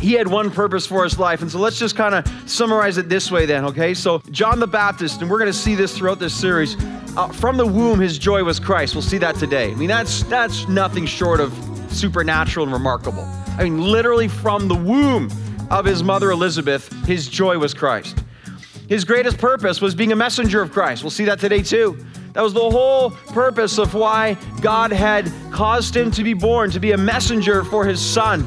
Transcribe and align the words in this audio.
he 0.00 0.12
had 0.14 0.28
one 0.28 0.50
purpose 0.50 0.86
for 0.86 1.04
his 1.04 1.18
life. 1.18 1.42
And 1.42 1.50
so 1.50 1.58
let's 1.58 1.78
just 1.78 1.96
kind 1.96 2.14
of 2.14 2.26
summarize 2.50 2.98
it 2.98 3.08
this 3.08 3.30
way 3.30 3.46
then, 3.46 3.64
okay? 3.66 3.94
So, 3.94 4.22
John 4.30 4.60
the 4.60 4.66
Baptist, 4.66 5.22
and 5.22 5.30
we're 5.30 5.38
going 5.38 5.52
to 5.52 5.58
see 5.58 5.74
this 5.74 5.96
throughout 5.96 6.18
this 6.18 6.34
series. 6.34 6.76
Uh, 7.16 7.28
from 7.28 7.56
the 7.56 7.66
womb, 7.66 7.98
his 7.98 8.18
joy 8.18 8.44
was 8.44 8.60
Christ. 8.60 8.94
We'll 8.94 9.02
see 9.02 9.18
that 9.18 9.36
today. 9.36 9.72
I 9.72 9.74
mean, 9.74 9.88
that's, 9.88 10.22
that's 10.24 10.68
nothing 10.68 11.06
short 11.06 11.40
of 11.40 11.52
supernatural 11.88 12.64
and 12.64 12.72
remarkable. 12.72 13.24
I 13.58 13.64
mean, 13.64 13.80
literally 13.80 14.28
from 14.28 14.68
the 14.68 14.74
womb 14.74 15.30
of 15.70 15.84
his 15.84 16.02
mother 16.02 16.30
Elizabeth, 16.30 16.92
his 17.06 17.28
joy 17.28 17.58
was 17.58 17.72
Christ. 17.72 18.22
His 18.88 19.04
greatest 19.04 19.38
purpose 19.38 19.80
was 19.80 19.94
being 19.94 20.12
a 20.12 20.16
messenger 20.16 20.62
of 20.62 20.70
Christ. 20.70 21.02
We'll 21.02 21.10
see 21.10 21.24
that 21.24 21.40
today 21.40 21.62
too. 21.62 21.98
That 22.34 22.42
was 22.42 22.52
the 22.52 22.60
whole 22.60 23.10
purpose 23.10 23.78
of 23.78 23.94
why 23.94 24.36
God 24.60 24.92
had 24.92 25.32
caused 25.50 25.96
him 25.96 26.10
to 26.12 26.22
be 26.22 26.34
born, 26.34 26.70
to 26.70 26.78
be 26.78 26.92
a 26.92 26.98
messenger 26.98 27.64
for 27.64 27.86
his 27.86 27.98
son. 27.98 28.46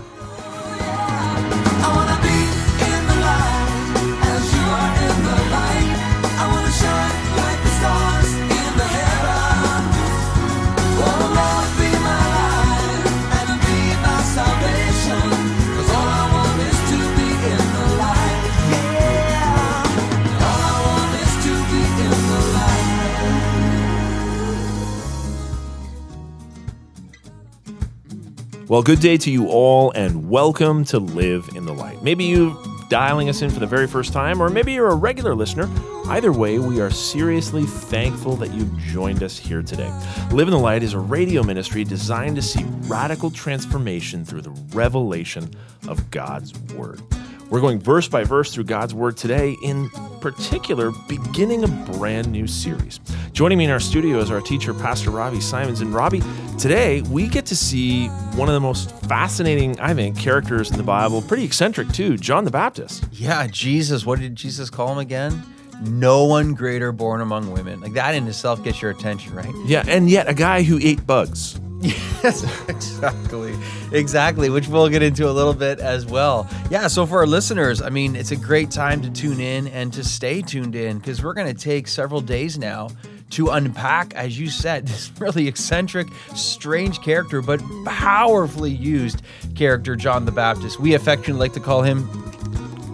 Well, 28.70 28.84
good 28.84 29.00
day 29.00 29.18
to 29.18 29.32
you 29.32 29.48
all, 29.48 29.90
and 29.94 30.30
welcome 30.30 30.86
to 30.86 31.00
Live 31.00 31.50
in 31.56 31.66
the 31.66 31.74
Light. 31.74 32.04
Maybe 32.04 32.26
you're 32.26 32.56
dialing 32.88 33.28
us 33.28 33.42
in 33.42 33.50
for 33.50 33.60
the 33.60 33.66
very 33.66 33.88
first 33.88 34.14
time, 34.14 34.40
or 34.40 34.48
maybe 34.48 34.74
you're 34.74 34.92
a 34.92 34.96
regular 34.96 35.34
listener. 35.34 35.68
Either 36.06 36.32
way, 36.32 36.60
we 36.60 36.80
are 36.80 36.92
seriously 36.92 37.64
thankful 37.64 38.36
that 38.36 38.54
you've 38.54 38.78
joined 38.78 39.24
us 39.24 39.40
here 39.40 39.64
today. 39.64 39.92
Live 40.30 40.48
in 40.48 40.52
the 40.52 40.60
Light 40.60 40.84
is 40.84 40.94
a 40.94 41.00
radio 41.00 41.42
ministry 41.42 41.84
designed 41.84 42.36
to 42.36 42.44
see 42.44 42.64
radical 42.82 43.32
transformation 43.32 44.24
through 44.24 44.42
the 44.42 44.52
revelation 44.72 45.50
of 45.88 46.12
God's 46.12 46.54
Word. 46.76 47.02
We're 47.50 47.62
going 47.62 47.80
verse 47.80 48.08
by 48.08 48.24
verse 48.24 48.54
through 48.54 48.66
God's 48.66 48.94
Word 48.94 49.18
today, 49.18 49.58
in 49.64 49.90
particular, 50.22 50.92
beginning 51.08 51.64
a 51.64 51.68
brand 51.68 52.32
new 52.32 52.46
series. 52.46 53.00
Joining 53.34 53.58
me 53.58 53.66
in 53.66 53.72
our 53.72 53.80
studio 53.80 54.20
is 54.20 54.30
our 54.30 54.42
teacher, 54.42 54.74
Pastor 54.74 55.10
Robbie 55.10 55.42
Symons. 55.42 55.82
And 55.82 55.92
Robbie, 55.92 56.22
today 56.60 57.02
we 57.04 57.28
get 57.28 57.46
to 57.48 57.56
see 57.56 58.08
one 58.36 58.50
of 58.50 58.54
the 58.54 58.60
most 58.60 58.92
fascinating, 59.06 59.80
I 59.80 59.94
think, 59.94 60.18
characters 60.18 60.70
in 60.70 60.78
the 60.78 60.84
Bible, 60.84 61.22
pretty 61.22 61.46
eccentric 61.46 61.88
too, 61.90 62.18
John 62.18 62.44
the 62.44 62.52
Baptist. 62.52 63.06
Yeah, 63.14 63.48
Jesus. 63.48 64.06
What 64.06 64.20
did 64.20 64.36
Jesus 64.36 64.70
call 64.70 64.92
him 64.92 64.98
again? 64.98 65.42
No 65.82 66.26
one 66.26 66.54
greater 66.54 66.92
born 66.92 67.22
among 67.22 67.52
women. 67.54 67.80
Like 67.80 67.94
that 67.94 68.14
in 68.14 68.28
itself 68.28 68.62
gets 68.64 68.82
your 68.82 68.92
attention, 68.92 69.34
right? 69.34 69.54
Yeah, 69.66 69.84
and 69.88 70.10
yet 70.10 70.28
a 70.28 70.34
guy 70.34 70.62
who 70.62 70.78
ate 70.82 71.06
bugs. 71.08 71.60
Yes, 72.22 72.44
exactly. 72.68 73.56
Exactly, 73.94 74.50
which 74.50 74.68
we'll 74.68 74.90
get 74.90 75.02
into 75.02 75.30
a 75.30 75.32
little 75.32 75.54
bit 75.54 75.80
as 75.80 76.06
well. 76.06 76.50
Yeah, 76.70 76.88
so 76.88 77.06
for 77.06 77.20
our 77.20 77.26
listeners, 77.26 77.82
I 77.82 77.88
mean, 77.88 78.18
it's 78.18 78.32
a 78.32 78.36
great 78.36 78.72
time 78.72 79.02
to 79.04 79.10
tune 79.10 79.40
in 79.40 79.70
and 79.70 79.94
to 79.94 80.04
stay 80.04 80.42
tuned 80.42 80.76
in 80.76 80.98
because 81.00 81.24
we're 81.24 81.34
going 81.34 81.48
to 81.48 81.58
take 81.58 81.88
several 81.88 82.20
days 82.20 82.58
now 82.58 82.90
to 83.32 83.50
unpack, 83.50 84.14
as 84.16 84.40
you 84.40 84.50
said, 84.50 84.88
this 84.88 85.12
really 85.20 85.48
eccentric, 85.48 86.08
strange 86.36 87.02
character, 87.02 87.42
but 87.42 87.62
powerfully 87.86 88.72
used 88.72 89.22
character, 89.56 89.96
John 89.96 90.26
the 90.26 90.32
Baptist. 90.32 90.80
We 90.80 90.94
affectionately 90.94 91.40
like 91.40 91.54
to 91.54 91.60
call 91.60 91.84
him 91.84 92.08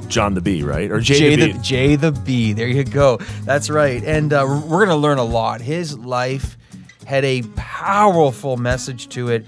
John 0.09 0.33
the 0.33 0.41
Bee, 0.41 0.63
right? 0.63 0.91
Or 0.91 0.99
Jay, 0.99 1.19
Jay 1.19 1.35
the, 1.35 1.53
the, 1.53 1.59
Jay 1.59 1.95
the 1.95 2.11
Bee. 2.11 2.53
There 2.53 2.67
you 2.67 2.83
go. 2.83 3.17
That's 3.43 3.69
right. 3.69 4.03
And 4.03 4.33
uh, 4.33 4.45
we're 4.47 4.85
going 4.85 4.89
to 4.89 4.95
learn 4.95 5.17
a 5.17 5.23
lot. 5.23 5.61
His 5.61 5.97
life 5.97 6.57
had 7.05 7.23
a 7.25 7.41
powerful 7.55 8.57
message 8.57 9.09
to 9.09 9.29
it. 9.29 9.45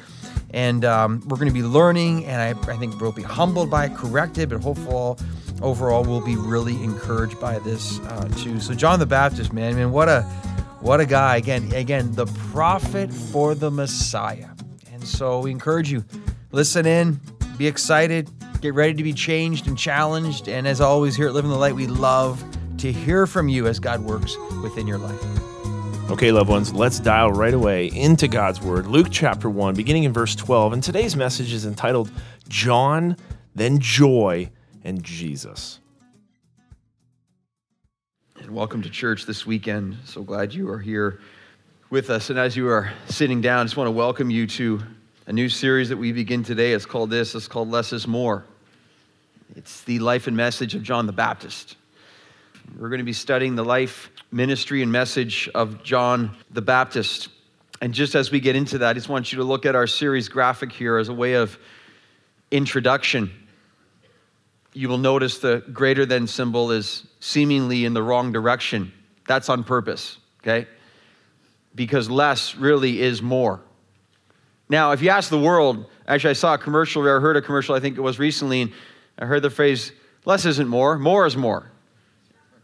And 0.51 0.85
um, 0.85 1.21
we're 1.27 1.37
going 1.37 1.49
to 1.49 1.53
be 1.53 1.61
learning, 1.61 2.25
and 2.25 2.41
I, 2.41 2.71
I, 2.71 2.77
think 2.77 2.99
we'll 3.01 3.11
be 3.11 3.21
humbled 3.21 3.69
by 3.69 3.87
it, 3.87 3.95
corrected, 3.95 4.49
but 4.49 4.61
hopeful 4.61 5.19
overall 5.61 6.03
we'll 6.03 6.25
be 6.25 6.35
really 6.35 6.81
encouraged 6.83 7.39
by 7.39 7.59
this 7.59 7.99
uh, 7.99 8.29
too. 8.37 8.59
So 8.59 8.73
John 8.73 8.99
the 8.99 9.05
Baptist, 9.05 9.51
man, 9.51 9.75
man, 9.75 9.91
what 9.91 10.07
a 10.07 10.25
what 10.79 10.99
a 10.99 11.05
guy! 11.05 11.37
Again, 11.37 11.71
again, 11.73 12.11
the 12.13 12.25
prophet 12.51 13.11
for 13.11 13.55
the 13.55 13.71
Messiah. 13.71 14.49
And 14.91 15.03
so 15.03 15.39
we 15.39 15.51
encourage 15.51 15.91
you, 15.91 16.03
listen 16.51 16.85
in, 16.85 17.19
be 17.57 17.67
excited, 17.67 18.29
get 18.61 18.73
ready 18.73 18.93
to 18.93 19.03
be 19.03 19.13
changed 19.13 19.67
and 19.67 19.77
challenged. 19.77 20.47
And 20.47 20.67
as 20.67 20.81
always, 20.81 21.15
here 21.15 21.27
at 21.27 21.33
Live 21.33 21.45
in 21.45 21.51
the 21.51 21.57
Light, 21.57 21.75
we 21.75 21.87
love 21.87 22.43
to 22.77 22.91
hear 22.91 23.25
from 23.25 23.49
you 23.49 23.67
as 23.67 23.79
God 23.79 24.01
works 24.01 24.35
within 24.61 24.87
your 24.87 24.97
life. 24.97 25.21
Okay, 26.11 26.31
loved 26.31 26.49
ones, 26.49 26.73
let's 26.73 26.99
dial 26.99 27.31
right 27.31 27.53
away 27.53 27.87
into 27.87 28.27
God's 28.27 28.61
Word. 28.61 28.87
Luke 28.87 29.07
chapter 29.11 29.49
1, 29.49 29.75
beginning 29.75 30.05
in 30.05 30.13
verse 30.13 30.35
12. 30.35 30.73
And 30.73 30.83
today's 30.83 31.15
message 31.15 31.51
is 31.51 31.65
entitled 31.65 32.09
John, 32.47 33.17
then 33.55 33.79
Joy, 33.79 34.49
and 34.83 35.03
Jesus. 35.03 35.79
And 38.47 38.55
welcome 38.55 38.81
to 38.83 38.89
church 38.89 39.25
this 39.25 39.45
weekend. 39.45 39.97
So 40.05 40.23
glad 40.23 40.53
you 40.53 40.69
are 40.69 40.79
here 40.79 41.19
with 41.89 42.09
us. 42.09 42.29
And 42.29 42.39
as 42.39 42.55
you 42.55 42.69
are 42.69 42.93
sitting 43.09 43.41
down, 43.41 43.59
I 43.59 43.63
just 43.65 43.75
want 43.75 43.89
to 43.89 43.91
welcome 43.91 44.29
you 44.29 44.47
to 44.47 44.81
a 45.25 45.33
new 45.33 45.49
series 45.49 45.89
that 45.89 45.97
we 45.97 46.13
begin 46.13 46.43
today. 46.43 46.71
It's 46.71 46.85
called 46.85 47.09
this, 47.09 47.35
it's 47.35 47.49
called 47.49 47.69
Less 47.69 47.91
is 47.91 48.07
More. 48.07 48.45
It's 49.57 49.81
the 49.83 49.99
life 49.99 50.27
and 50.27 50.37
message 50.37 50.75
of 50.75 50.81
John 50.81 51.07
the 51.07 51.11
Baptist. 51.11 51.75
We're 52.79 52.87
going 52.87 52.99
to 52.99 53.03
be 53.03 53.11
studying 53.11 53.55
the 53.55 53.65
life, 53.65 54.11
ministry, 54.31 54.81
and 54.81 54.93
message 54.93 55.49
of 55.53 55.83
John 55.83 56.33
the 56.49 56.61
Baptist. 56.61 57.27
And 57.81 57.93
just 57.93 58.15
as 58.15 58.31
we 58.31 58.39
get 58.39 58.55
into 58.55 58.77
that, 58.77 58.91
I 58.91 58.93
just 58.93 59.09
want 59.09 59.33
you 59.33 59.39
to 59.39 59.43
look 59.43 59.65
at 59.65 59.75
our 59.75 59.87
series 59.87 60.29
graphic 60.29 60.71
here 60.71 60.97
as 60.97 61.09
a 61.09 61.13
way 61.13 61.33
of 61.33 61.59
introduction. 62.49 63.29
You 64.77 64.89
will 64.89 64.99
notice 64.99 65.39
the 65.39 65.63
greater 65.73 66.05
than 66.05 66.27
symbol 66.27 66.69
is 66.69 67.07
seemingly 67.19 67.83
in 67.83 67.95
the 67.95 68.03
wrong 68.03 68.31
direction. 68.31 68.93
That's 69.27 69.49
on 69.49 69.63
purpose, 69.63 70.19
okay? 70.43 70.67
Because 71.73 72.11
less 72.11 72.53
really 72.53 73.01
is 73.01 73.19
more. 73.19 73.59
Now, 74.69 74.91
if 74.91 75.01
you 75.01 75.09
ask 75.09 75.31
the 75.31 75.39
world, 75.39 75.89
actually, 76.07 76.29
I 76.29 76.33
saw 76.33 76.53
a 76.53 76.57
commercial, 76.59 77.01
or 77.01 77.17
I 77.17 77.19
heard 77.19 77.37
a 77.37 77.41
commercial, 77.41 77.73
I 77.73 77.79
think 77.79 77.97
it 77.97 78.01
was 78.01 78.19
recently, 78.19 78.61
and 78.61 78.71
I 79.17 79.25
heard 79.25 79.41
the 79.41 79.49
phrase, 79.49 79.93
less 80.25 80.45
isn't 80.45 80.67
more, 80.67 80.99
more 80.99 81.25
is 81.25 81.35
more. 81.35 81.71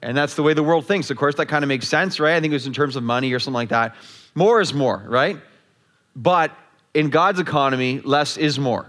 And 0.04 0.16
that's 0.16 0.36
the 0.36 0.44
way 0.44 0.54
the 0.54 0.62
world 0.62 0.86
thinks. 0.86 1.10
Of 1.10 1.18
course, 1.18 1.34
that 1.38 1.48
kind 1.48 1.64
of 1.64 1.68
makes 1.68 1.88
sense, 1.88 2.20
right? 2.20 2.36
I 2.36 2.42
think 2.42 2.52
it 2.52 2.56
was 2.56 2.68
in 2.68 2.74
terms 2.74 2.96
of 2.96 3.02
money 3.02 3.34
or 3.34 3.40
something 3.40 3.56
like 3.56 3.70
that. 3.70 3.96
More 4.36 4.62
is 4.62 4.72
more, 4.72 5.04
right? 5.08 5.40
But 6.16 6.52
in 6.94 7.10
God's 7.10 7.40
economy, 7.40 8.02
less 8.02 8.38
is 8.38 8.60
more. 8.60 8.86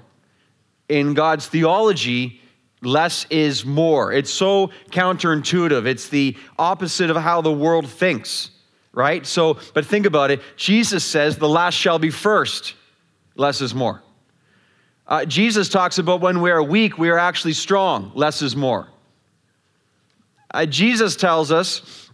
In 0.90 1.14
God's 1.14 1.46
theology, 1.46 2.42
less 2.84 3.26
is 3.30 3.64
more. 3.64 4.12
It's 4.12 4.30
so 4.30 4.70
counterintuitive. 4.90 5.86
It's 5.86 6.08
the 6.08 6.36
opposite 6.58 7.10
of 7.10 7.16
how 7.16 7.40
the 7.40 7.52
world 7.52 7.88
thinks, 7.88 8.50
right? 8.92 9.24
So, 9.26 9.58
but 9.74 9.86
think 9.86 10.06
about 10.06 10.30
it. 10.30 10.40
Jesus 10.56 11.04
says 11.04 11.36
the 11.36 11.48
last 11.48 11.74
shall 11.74 11.98
be 11.98 12.10
first, 12.10 12.74
less 13.36 13.60
is 13.60 13.74
more. 13.74 14.02
Uh, 15.06 15.24
Jesus 15.24 15.68
talks 15.68 15.98
about 15.98 16.20
when 16.20 16.40
we 16.40 16.50
are 16.50 16.62
weak, 16.62 16.96
we 16.98 17.10
are 17.10 17.18
actually 17.18 17.52
strong, 17.52 18.10
less 18.14 18.40
is 18.40 18.56
more. 18.56 18.88
Uh, 20.52 20.64
Jesus 20.64 21.16
tells 21.16 21.52
us, 21.52 22.10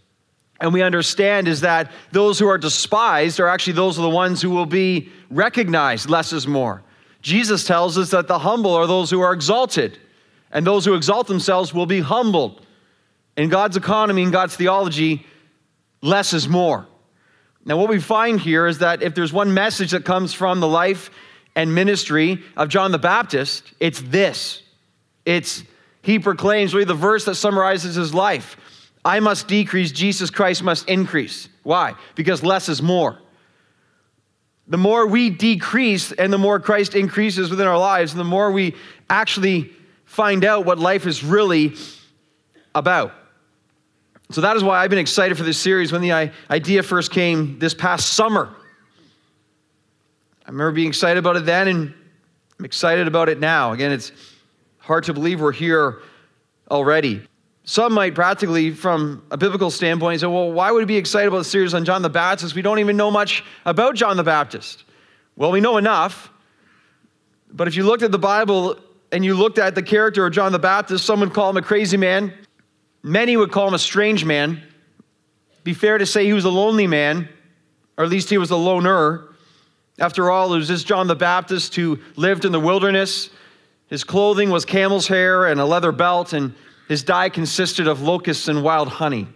and 0.59 0.73
we 0.73 0.81
understand, 0.81 1.47
is 1.47 1.61
that 1.61 1.91
those 2.11 2.37
who 2.37 2.47
are 2.47 2.57
despised 2.57 3.39
are 3.39 3.47
actually 3.47 3.73
those 3.73 3.97
are 3.97 4.01
the 4.01 4.09
ones 4.09 4.41
who 4.41 4.49
will 4.49 4.65
be 4.65 5.09
recognized, 5.29 6.09
less 6.09 6.33
is 6.33 6.47
more. 6.47 6.83
Jesus 7.21 7.65
tells 7.65 7.97
us 7.97 8.09
that 8.11 8.27
the 8.27 8.39
humble 8.39 8.73
are 8.73 8.87
those 8.87 9.09
who 9.09 9.21
are 9.21 9.33
exalted 9.33 9.99
and 10.51 10.65
those 10.65 10.85
who 10.85 10.93
exalt 10.93 11.27
themselves 11.27 11.73
will 11.73 11.85
be 11.85 12.01
humbled. 12.01 12.65
In 13.37 13.49
God's 13.49 13.77
economy, 13.77 14.23
in 14.23 14.31
God's 14.31 14.55
theology, 14.55 15.25
less 16.01 16.33
is 16.33 16.47
more. 16.47 16.87
Now, 17.63 17.77
what 17.77 17.89
we 17.89 17.99
find 17.99 18.39
here 18.39 18.67
is 18.67 18.79
that 18.79 19.03
if 19.03 19.15
there's 19.15 19.31
one 19.31 19.53
message 19.53 19.91
that 19.91 20.03
comes 20.03 20.33
from 20.33 20.59
the 20.59 20.67
life 20.67 21.11
and 21.55 21.73
ministry 21.73 22.43
of 22.57 22.69
John 22.69 22.91
the 22.91 22.99
Baptist, 22.99 23.71
it's 23.79 24.01
this. 24.01 24.63
It's 25.25 25.63
he 26.01 26.17
proclaims 26.17 26.73
really 26.73 26.85
the 26.85 26.93
verse 26.93 27.25
that 27.25 27.35
summarizes 27.35 27.95
his 27.95 28.13
life. 28.13 28.57
I 29.05 29.19
must 29.19 29.47
decrease, 29.47 29.91
Jesus 29.91 30.29
Christ 30.29 30.63
must 30.63 30.87
increase. 30.89 31.47
Why? 31.63 31.93
Because 32.15 32.43
less 32.43 32.69
is 32.69 32.81
more. 32.81 33.19
The 34.67 34.77
more 34.77 35.05
we 35.05 35.29
decrease 35.29 36.11
and 36.11 36.31
the 36.31 36.37
more 36.37 36.59
Christ 36.59 36.95
increases 36.95 37.49
within 37.49 37.67
our 37.67 37.77
lives, 37.77 38.13
and 38.13 38.19
the 38.19 38.25
more 38.25 38.51
we 38.51 38.75
actually 39.09 39.71
find 40.11 40.43
out 40.43 40.65
what 40.65 40.77
life 40.77 41.07
is 41.07 41.23
really 41.23 41.75
about. 42.75 43.13
So 44.29 44.41
that 44.41 44.57
is 44.57 44.63
why 44.63 44.79
I've 44.79 44.89
been 44.89 44.99
excited 44.99 45.37
for 45.37 45.43
this 45.43 45.57
series 45.57 45.91
when 45.91 46.01
the 46.01 46.31
idea 46.49 46.83
first 46.83 47.11
came 47.11 47.59
this 47.59 47.73
past 47.73 48.13
summer. 48.13 48.53
I 50.45 50.51
remember 50.51 50.73
being 50.73 50.89
excited 50.89 51.17
about 51.17 51.37
it 51.37 51.45
then, 51.45 51.67
and 51.69 51.93
I'm 52.59 52.65
excited 52.65 53.07
about 53.07 53.29
it 53.29 53.39
now. 53.39 53.71
Again, 53.71 53.91
it's 53.91 54.11
Hard 54.81 55.03
to 55.03 55.13
believe 55.13 55.39
we're 55.39 55.51
here 55.51 56.01
already. 56.69 57.21
Some 57.63 57.93
might 57.93 58.15
practically, 58.15 58.71
from 58.71 59.23
a 59.29 59.37
biblical 59.37 59.69
standpoint, 59.69 60.19
say, 60.19 60.27
well, 60.27 60.51
why 60.51 60.71
would 60.71 60.79
we 60.79 60.85
be 60.85 60.97
excited 60.97 61.27
about 61.27 61.37
the 61.37 61.43
series 61.45 61.75
on 61.75 61.85
John 61.85 62.01
the 62.01 62.09
Baptist? 62.09 62.55
We 62.55 62.63
don't 62.63 62.79
even 62.79 62.97
know 62.97 63.11
much 63.11 63.43
about 63.65 63.95
John 63.95 64.17
the 64.17 64.23
Baptist. 64.23 64.83
Well, 65.35 65.51
we 65.51 65.61
know 65.61 65.77
enough. 65.77 66.31
But 67.53 67.67
if 67.67 67.75
you 67.75 67.83
looked 67.83 68.01
at 68.01 68.11
the 68.11 68.19
Bible 68.19 68.79
and 69.11 69.25
you 69.25 69.35
looked 69.35 69.57
at 69.57 69.75
the 69.75 69.83
character 69.83 70.25
of 70.25 70.33
John 70.33 70.51
the 70.51 70.59
Baptist, 70.59 71.05
some 71.05 71.19
would 71.19 71.33
call 71.33 71.49
him 71.49 71.57
a 71.57 71.61
crazy 71.61 71.97
man. 71.97 72.33
Many 73.03 73.35
would 73.35 73.51
call 73.51 73.67
him 73.67 73.73
a 73.73 73.79
strange 73.79 74.23
man. 74.23 74.61
Be 75.63 75.73
fair 75.73 75.97
to 75.97 76.05
say 76.05 76.25
he 76.25 76.33
was 76.33 76.45
a 76.45 76.49
lonely 76.49 76.87
man, 76.87 77.27
or 77.97 78.05
at 78.05 78.09
least 78.09 78.29
he 78.29 78.37
was 78.37 78.51
a 78.51 78.55
loner. 78.55 79.29
After 79.99 80.31
all, 80.31 80.53
it 80.53 80.57
was 80.57 80.67
this 80.67 80.83
John 80.83 81.07
the 81.07 81.15
Baptist 81.15 81.75
who 81.75 81.99
lived 82.15 82.45
in 82.45 82.51
the 82.51 82.59
wilderness. 82.59 83.29
His 83.87 84.03
clothing 84.03 84.49
was 84.49 84.65
camel's 84.65 85.07
hair 85.07 85.45
and 85.45 85.59
a 85.59 85.65
leather 85.65 85.91
belt, 85.91 86.33
and 86.33 86.55
his 86.87 87.03
diet 87.03 87.33
consisted 87.33 87.87
of 87.87 88.01
locusts 88.01 88.47
and 88.47 88.63
wild 88.63 88.87
honey. 88.87 89.27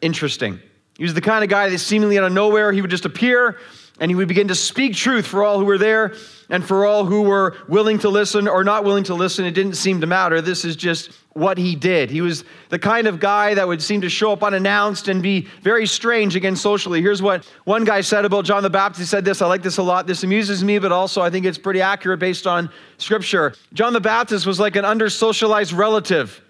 Interesting. 0.00 0.60
He 0.96 1.04
was 1.04 1.14
the 1.14 1.20
kind 1.20 1.42
of 1.42 1.50
guy 1.50 1.68
that 1.68 1.78
seemingly 1.78 2.18
out 2.18 2.24
of 2.24 2.32
nowhere, 2.32 2.72
he 2.72 2.80
would 2.80 2.90
just 2.90 3.04
appear 3.04 3.58
and 4.02 4.10
he 4.10 4.16
would 4.16 4.26
begin 4.26 4.48
to 4.48 4.54
speak 4.56 4.96
truth 4.96 5.24
for 5.24 5.44
all 5.44 5.60
who 5.60 5.64
were 5.64 5.78
there 5.78 6.12
and 6.50 6.64
for 6.64 6.84
all 6.84 7.04
who 7.04 7.22
were 7.22 7.56
willing 7.68 8.00
to 8.00 8.08
listen 8.08 8.48
or 8.48 8.64
not 8.64 8.82
willing 8.82 9.04
to 9.04 9.14
listen. 9.14 9.44
It 9.44 9.52
didn't 9.52 9.74
seem 9.74 10.00
to 10.00 10.08
matter. 10.08 10.40
This 10.40 10.64
is 10.64 10.74
just 10.74 11.12
what 11.34 11.56
he 11.56 11.76
did. 11.76 12.10
He 12.10 12.20
was 12.20 12.42
the 12.68 12.80
kind 12.80 13.06
of 13.06 13.20
guy 13.20 13.54
that 13.54 13.68
would 13.68 13.80
seem 13.80 14.00
to 14.00 14.08
show 14.08 14.32
up 14.32 14.42
unannounced 14.42 15.06
and 15.06 15.22
be 15.22 15.42
very 15.60 15.86
strange 15.86 16.34
again 16.34 16.56
socially. 16.56 17.00
Here's 17.00 17.22
what 17.22 17.46
one 17.62 17.84
guy 17.84 18.00
said 18.00 18.24
about 18.24 18.44
John 18.44 18.64
the 18.64 18.70
Baptist. 18.70 18.98
He 18.98 19.06
said 19.06 19.24
this, 19.24 19.40
I 19.40 19.46
like 19.46 19.62
this 19.62 19.78
a 19.78 19.84
lot. 19.84 20.08
This 20.08 20.24
amuses 20.24 20.64
me, 20.64 20.80
but 20.80 20.90
also 20.90 21.22
I 21.22 21.30
think 21.30 21.46
it's 21.46 21.56
pretty 21.56 21.80
accurate 21.80 22.18
based 22.18 22.44
on 22.44 22.70
scripture. 22.98 23.54
John 23.72 23.92
the 23.92 24.00
Baptist 24.00 24.46
was 24.46 24.58
like 24.58 24.74
an 24.74 24.84
under 24.84 25.08
socialized 25.10 25.72
relative. 25.72 26.42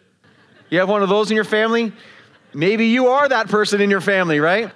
You 0.70 0.78
have 0.78 0.88
one 0.88 1.02
of 1.02 1.10
those 1.10 1.30
in 1.30 1.34
your 1.34 1.44
family? 1.44 1.92
Maybe 2.54 2.86
you 2.86 3.08
are 3.08 3.28
that 3.28 3.48
person 3.48 3.82
in 3.82 3.90
your 3.90 4.00
family, 4.00 4.40
right? 4.40 4.72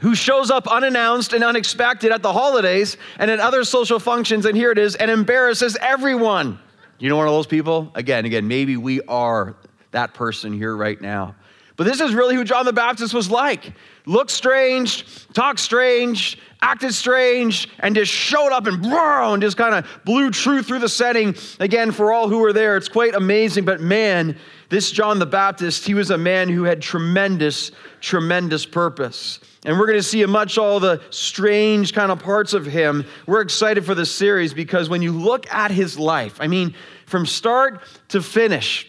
Who 0.00 0.14
shows 0.14 0.50
up 0.50 0.66
unannounced 0.68 1.32
and 1.32 1.42
unexpected 1.42 2.12
at 2.12 2.22
the 2.22 2.32
holidays 2.32 2.96
and 3.18 3.30
at 3.30 3.40
other 3.40 3.64
social 3.64 3.98
functions, 3.98 4.44
and 4.44 4.56
here 4.56 4.70
it 4.70 4.78
is, 4.78 4.94
and 4.94 5.10
embarrasses 5.10 5.76
everyone. 5.80 6.58
You 6.98 7.08
know 7.08 7.16
one 7.16 7.26
of 7.26 7.32
those 7.32 7.46
people? 7.46 7.90
Again, 7.94 8.24
again, 8.24 8.48
maybe 8.48 8.76
we 8.76 9.00
are 9.02 9.54
that 9.92 10.14
person 10.14 10.52
here 10.52 10.76
right 10.76 11.00
now. 11.00 11.34
But 11.76 11.84
this 11.84 12.00
is 12.00 12.14
really 12.14 12.34
who 12.34 12.44
John 12.44 12.64
the 12.64 12.72
Baptist 12.72 13.12
was 13.12 13.30
like. 13.30 13.72
Looked 14.06 14.30
strange, 14.30 15.04
talked 15.34 15.60
strange, 15.60 16.38
acted 16.62 16.94
strange, 16.94 17.68
and 17.80 17.94
just 17.94 18.10
showed 18.10 18.50
up 18.50 18.66
and, 18.66 18.84
and 18.84 19.42
just 19.42 19.56
kind 19.56 19.74
of 19.74 19.86
blew 20.04 20.30
truth 20.30 20.66
through 20.66 20.78
the 20.78 20.88
setting. 20.88 21.34
Again, 21.60 21.90
for 21.90 22.12
all 22.12 22.28
who 22.28 22.38
were 22.38 22.52
there, 22.52 22.76
it's 22.76 22.88
quite 22.88 23.14
amazing. 23.14 23.64
But 23.64 23.80
man, 23.80 24.38
this 24.70 24.90
John 24.90 25.18
the 25.18 25.26
Baptist, 25.26 25.86
he 25.86 25.92
was 25.92 26.10
a 26.10 26.18
man 26.18 26.48
who 26.48 26.62
had 26.64 26.80
tremendous, 26.80 27.72
tremendous 28.00 28.64
purpose. 28.64 29.40
And 29.66 29.78
we're 29.78 29.86
going 29.86 29.98
to 29.98 30.02
see 30.02 30.24
much 30.24 30.58
all 30.58 30.80
the 30.80 31.02
strange 31.10 31.92
kind 31.92 32.10
of 32.10 32.20
parts 32.20 32.54
of 32.54 32.64
him. 32.64 33.04
We're 33.26 33.42
excited 33.42 33.84
for 33.84 33.94
this 33.94 34.14
series 34.14 34.54
because 34.54 34.88
when 34.88 35.02
you 35.02 35.12
look 35.12 35.52
at 35.52 35.72
his 35.72 35.98
life, 35.98 36.38
I 36.40 36.46
mean, 36.46 36.74
from 37.06 37.26
start 37.26 37.82
to 38.08 38.22
finish, 38.22 38.86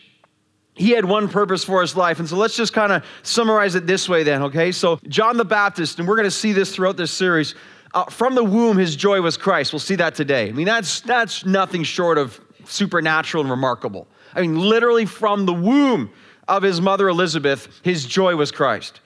he 0.77 0.91
had 0.91 1.05
one 1.05 1.27
purpose 1.27 1.63
for 1.63 1.81
his 1.81 1.95
life. 1.95 2.19
And 2.19 2.29
so 2.29 2.37
let's 2.37 2.55
just 2.55 2.71
kind 2.71 2.91
of 2.91 3.03
summarize 3.23 3.75
it 3.75 3.87
this 3.87 4.07
way 4.07 4.23
then, 4.23 4.43
okay? 4.43 4.71
So, 4.71 4.99
John 5.07 5.37
the 5.37 5.45
Baptist, 5.45 5.99
and 5.99 6.07
we're 6.07 6.15
going 6.15 6.25
to 6.25 6.31
see 6.31 6.53
this 6.53 6.73
throughout 6.73 6.97
this 6.97 7.11
series. 7.11 7.55
Uh, 7.93 8.05
from 8.05 8.35
the 8.35 8.43
womb, 8.43 8.77
his 8.77 8.95
joy 8.95 9.21
was 9.21 9.37
Christ. 9.37 9.73
We'll 9.73 9.79
see 9.79 9.95
that 9.95 10.13
today. 10.13 10.49
I 10.49 10.51
mean, 10.51 10.67
that's, 10.67 11.01
that's 11.01 11.45
nothing 11.45 11.83
short 11.83 12.17
of 12.17 12.39
supernatural 12.65 13.41
and 13.41 13.49
remarkable. 13.49 14.07
I 14.35 14.41
mean, 14.41 14.55
literally 14.55 15.05
from 15.05 15.45
the 15.45 15.53
womb 15.53 16.11
of 16.47 16.63
his 16.63 16.79
mother 16.79 17.09
Elizabeth, 17.09 17.67
his 17.83 18.05
joy 18.05 18.35
was 18.35 18.51
Christ. 18.51 19.01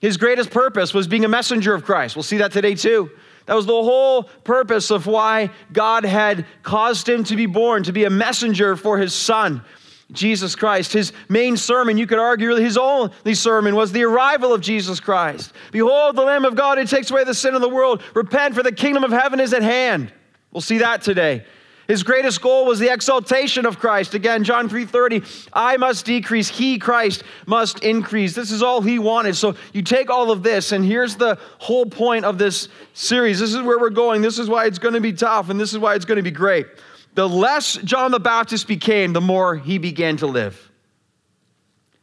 His 0.00 0.16
greatest 0.16 0.50
purpose 0.50 0.94
was 0.94 1.06
being 1.06 1.24
a 1.24 1.28
messenger 1.28 1.74
of 1.74 1.84
Christ. 1.84 2.16
We'll 2.16 2.22
see 2.22 2.38
that 2.38 2.52
today 2.52 2.74
too. 2.74 3.10
That 3.46 3.54
was 3.54 3.66
the 3.66 3.72
whole 3.72 4.24
purpose 4.44 4.90
of 4.90 5.06
why 5.06 5.50
God 5.72 6.04
had 6.04 6.46
caused 6.62 7.08
him 7.08 7.24
to 7.24 7.36
be 7.36 7.46
born, 7.46 7.82
to 7.84 7.92
be 7.92 8.04
a 8.04 8.10
messenger 8.10 8.76
for 8.76 8.98
his 8.98 9.12
son, 9.12 9.64
Jesus 10.12 10.54
Christ. 10.54 10.92
His 10.92 11.12
main 11.28 11.56
sermon, 11.56 11.98
you 11.98 12.06
could 12.06 12.18
argue, 12.18 12.54
his 12.56 12.76
only 12.76 13.34
sermon 13.34 13.74
was 13.74 13.92
the 13.92 14.04
arrival 14.04 14.52
of 14.52 14.60
Jesus 14.60 15.00
Christ. 15.00 15.52
Behold, 15.70 16.16
the 16.16 16.22
Lamb 16.22 16.44
of 16.44 16.54
God 16.54 16.78
who 16.78 16.84
takes 16.84 17.10
away 17.10 17.24
the 17.24 17.34
sin 17.34 17.54
of 17.54 17.60
the 17.60 17.68
world. 17.68 18.02
Repent, 18.14 18.54
for 18.54 18.62
the 18.62 18.72
kingdom 18.72 19.04
of 19.04 19.10
heaven 19.10 19.40
is 19.40 19.52
at 19.52 19.62
hand. 19.62 20.12
We'll 20.52 20.60
see 20.60 20.78
that 20.78 21.02
today. 21.02 21.44
His 21.88 22.02
greatest 22.04 22.40
goal 22.40 22.64
was 22.64 22.78
the 22.78 22.92
exaltation 22.92 23.66
of 23.66 23.78
Christ. 23.78 24.14
Again, 24.14 24.44
John 24.44 24.68
3:30, 24.68 25.24
I 25.52 25.76
must 25.76 26.06
decrease, 26.06 26.48
he 26.48 26.78
Christ 26.78 27.24
must 27.44 27.80
increase. 27.80 28.34
This 28.34 28.52
is 28.52 28.62
all 28.62 28.80
he 28.82 28.98
wanted. 28.98 29.36
So 29.36 29.56
you 29.72 29.82
take 29.82 30.08
all 30.08 30.30
of 30.30 30.42
this 30.42 30.72
and 30.72 30.84
here's 30.84 31.16
the 31.16 31.38
whole 31.58 31.86
point 31.86 32.24
of 32.24 32.38
this 32.38 32.68
series. 32.94 33.40
This 33.40 33.52
is 33.52 33.62
where 33.62 33.78
we're 33.78 33.90
going. 33.90 34.22
This 34.22 34.38
is 34.38 34.48
why 34.48 34.66
it's 34.66 34.78
going 34.78 34.94
to 34.94 35.00
be 35.00 35.12
tough 35.12 35.50
and 35.50 35.60
this 35.60 35.72
is 35.72 35.78
why 35.78 35.94
it's 35.94 36.04
going 36.04 36.16
to 36.16 36.22
be 36.22 36.30
great. 36.30 36.66
The 37.14 37.28
less 37.28 37.76
John 37.76 38.10
the 38.10 38.20
Baptist 38.20 38.66
became, 38.66 39.12
the 39.12 39.20
more 39.20 39.56
he 39.56 39.78
began 39.78 40.16
to 40.18 40.26
live. 40.26 40.70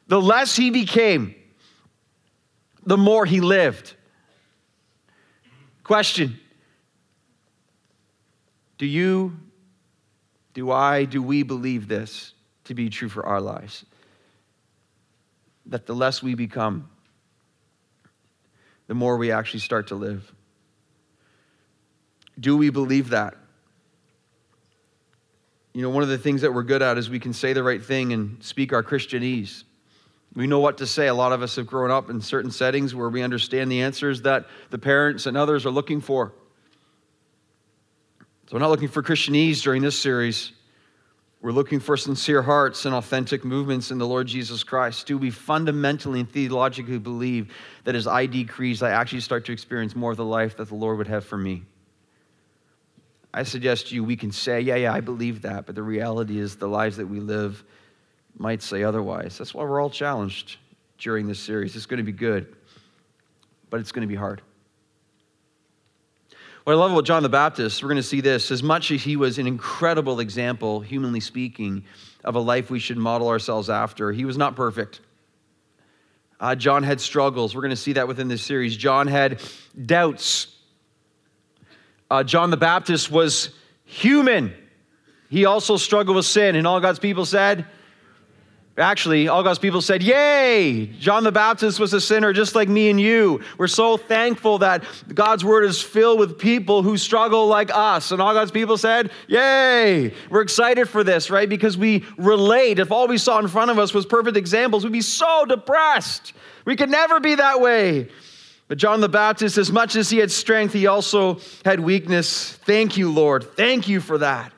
The 0.07 0.21
less 0.21 0.55
he 0.55 0.69
became, 0.69 1.35
the 2.85 2.97
more 2.97 3.25
he 3.25 3.41
lived. 3.41 3.95
Question 5.83 6.39
Do 8.77 8.85
you 8.85 9.37
do 10.53 10.71
I, 10.71 11.05
do 11.05 11.23
we 11.23 11.43
believe 11.43 11.87
this 11.87 12.33
to 12.65 12.73
be 12.73 12.89
true 12.89 13.07
for 13.07 13.25
our 13.25 13.39
lives? 13.39 13.85
That 15.67 15.85
the 15.85 15.95
less 15.95 16.21
we 16.21 16.35
become, 16.35 16.89
the 18.87 18.93
more 18.93 19.15
we 19.15 19.31
actually 19.31 19.61
start 19.61 19.87
to 19.87 19.95
live. 19.95 20.33
Do 22.39 22.57
we 22.57 22.71
believe 22.71 23.09
that? 23.11 23.35
You 25.73 25.81
know, 25.83 25.89
one 25.89 26.03
of 26.03 26.09
the 26.09 26.17
things 26.17 26.41
that 26.41 26.53
we're 26.53 26.63
good 26.63 26.81
at 26.81 26.97
is 26.97 27.09
we 27.09 27.19
can 27.19 27.33
say 27.33 27.53
the 27.53 27.63
right 27.63 27.83
thing 27.83 28.11
and 28.13 28.43
speak 28.43 28.73
our 28.73 28.83
Christianese. 28.83 29.63
We 30.35 30.47
know 30.47 30.59
what 30.59 30.77
to 30.79 30.87
say. 30.87 31.07
A 31.07 31.13
lot 31.13 31.31
of 31.31 31.41
us 31.41 31.55
have 31.55 31.67
grown 31.67 31.91
up 31.91 32.09
in 32.09 32.21
certain 32.21 32.51
settings 32.51 32.93
where 32.93 33.09
we 33.09 33.21
understand 33.21 33.71
the 33.71 33.81
answers 33.81 34.23
that 34.23 34.45
the 34.69 34.77
parents 34.77 35.25
and 35.25 35.35
others 35.35 35.65
are 35.65 35.71
looking 35.71 36.01
for. 36.01 36.33
So 38.47 38.53
we're 38.53 38.59
not 38.59 38.69
looking 38.69 38.87
for 38.87 39.03
Christianese 39.03 39.61
during 39.61 39.81
this 39.81 39.97
series. 39.97 40.53
We're 41.41 41.51
looking 41.51 41.79
for 41.79 41.95
sincere 41.95 42.41
hearts 42.41 42.85
and 42.85 42.93
authentic 42.93 43.45
movements 43.45 43.91
in 43.91 43.97
the 43.97 44.07
Lord 44.07 44.27
Jesus 44.27 44.63
Christ. 44.63 45.07
Do 45.07 45.17
we 45.17 45.31
fundamentally 45.31 46.19
and 46.19 46.29
theologically 46.29 46.97
believe 46.97 47.53
that 47.85 47.95
as 47.95 48.07
I 48.07 48.25
decrease, 48.25 48.81
I 48.81 48.91
actually 48.91 49.21
start 49.21 49.45
to 49.45 49.51
experience 49.51 49.95
more 49.95 50.11
of 50.11 50.17
the 50.17 50.25
life 50.25 50.57
that 50.57 50.67
the 50.67 50.75
Lord 50.75 50.97
would 50.97 51.07
have 51.07 51.25
for 51.25 51.37
me? 51.37 51.63
I 53.33 53.43
suggest 53.43 53.89
to 53.89 53.95
you 53.95 54.03
we 54.03 54.15
can 54.15 54.31
say, 54.31 54.61
yeah, 54.61 54.75
yeah, 54.75 54.93
I 54.93 55.01
believe 55.01 55.43
that, 55.43 55.65
but 55.65 55.75
the 55.75 55.83
reality 55.83 56.39
is 56.39 56.55
the 56.55 56.67
lives 56.67 56.97
that 56.97 57.07
we 57.07 57.19
live 57.19 57.63
might 58.37 58.61
say 58.61 58.83
otherwise. 58.83 59.37
That's 59.37 59.53
why 59.53 59.63
we're 59.63 59.81
all 59.81 59.89
challenged 59.89 60.57
during 60.97 61.27
this 61.27 61.39
series. 61.39 61.75
It's 61.75 61.85
going 61.85 61.99
to 61.99 62.03
be 62.03 62.11
good, 62.11 62.55
but 63.69 63.79
it's 63.79 63.91
going 63.91 64.01
to 64.01 64.07
be 64.07 64.15
hard. 64.15 64.41
What 66.63 66.73
I 66.73 66.75
love 66.75 66.91
about 66.91 67.05
John 67.05 67.23
the 67.23 67.29
Baptist, 67.29 67.81
we're 67.81 67.89
going 67.89 67.97
to 67.97 68.03
see 68.03 68.21
this, 68.21 68.51
as 68.51 68.61
much 68.61 68.91
as 68.91 69.01
he 69.01 69.15
was 69.15 69.39
an 69.39 69.47
incredible 69.47 70.19
example, 70.19 70.81
humanly 70.81 71.19
speaking, 71.19 71.83
of 72.23 72.35
a 72.35 72.39
life 72.39 72.69
we 72.69 72.79
should 72.79 72.97
model 72.97 73.29
ourselves 73.29 73.69
after, 73.69 74.11
he 74.11 74.25
was 74.25 74.37
not 74.37 74.55
perfect. 74.55 75.01
Uh, 76.39 76.55
John 76.55 76.83
had 76.83 77.01
struggles. 77.01 77.55
We're 77.55 77.61
going 77.61 77.71
to 77.71 77.75
see 77.75 77.93
that 77.93 78.07
within 78.07 78.27
this 78.27 78.41
series. 78.41 78.75
John 78.77 79.07
had 79.07 79.41
doubts. 79.85 80.47
Uh, 82.09 82.23
John 82.23 82.49
the 82.49 82.57
Baptist 82.57 83.11
was 83.11 83.49
human. 83.85 84.53
He 85.29 85.45
also 85.45 85.77
struggled 85.77 86.15
with 86.15 86.25
sin, 86.25 86.55
and 86.55 86.65
all 86.65 86.79
God's 86.79 86.99
people 86.99 87.25
said, 87.25 87.65
Actually, 88.79 89.27
all 89.27 89.43
God's 89.43 89.59
people 89.59 89.81
said, 89.81 90.01
Yay! 90.01 90.85
John 90.99 91.25
the 91.25 91.33
Baptist 91.33 91.81
was 91.81 91.93
a 91.93 91.99
sinner 91.99 92.31
just 92.31 92.55
like 92.55 92.69
me 92.69 92.89
and 92.89 92.99
you. 92.99 93.41
We're 93.57 93.67
so 93.67 93.97
thankful 93.97 94.59
that 94.59 94.85
God's 95.13 95.43
word 95.43 95.65
is 95.65 95.81
filled 95.81 96.17
with 96.17 96.39
people 96.39 96.81
who 96.81 96.95
struggle 96.95 97.47
like 97.47 97.71
us. 97.73 98.11
And 98.11 98.21
all 98.21 98.33
God's 98.33 98.51
people 98.51 98.77
said, 98.77 99.11
Yay! 99.27 100.13
We're 100.29 100.41
excited 100.41 100.87
for 100.87 101.03
this, 101.03 101.29
right? 101.29 101.49
Because 101.49 101.77
we 101.77 102.05
relate. 102.17 102.79
If 102.79 102.89
all 102.89 103.09
we 103.09 103.17
saw 103.17 103.39
in 103.39 103.49
front 103.49 103.69
of 103.69 103.77
us 103.77 103.93
was 103.93 104.05
perfect 104.05 104.37
examples, 104.37 104.85
we'd 104.85 104.93
be 104.93 105.01
so 105.01 105.45
depressed. 105.45 106.31
We 106.63 106.77
could 106.77 106.89
never 106.89 107.19
be 107.19 107.35
that 107.35 107.59
way. 107.59 108.07
But 108.69 108.77
John 108.77 109.01
the 109.01 109.09
Baptist, 109.09 109.57
as 109.57 109.71
much 109.71 109.95
as 109.95 110.11
he 110.11 110.19
had 110.19 110.31
strength, 110.31 110.73
he 110.73 110.85
also 110.85 111.39
had 111.65 111.79
weakness. 111.79 112.53
Thank 112.53 112.97
you, 112.97 113.11
Lord. 113.11 113.55
Thank 113.57 113.87
you 113.87 113.99
for 113.99 114.19
that. 114.19 114.53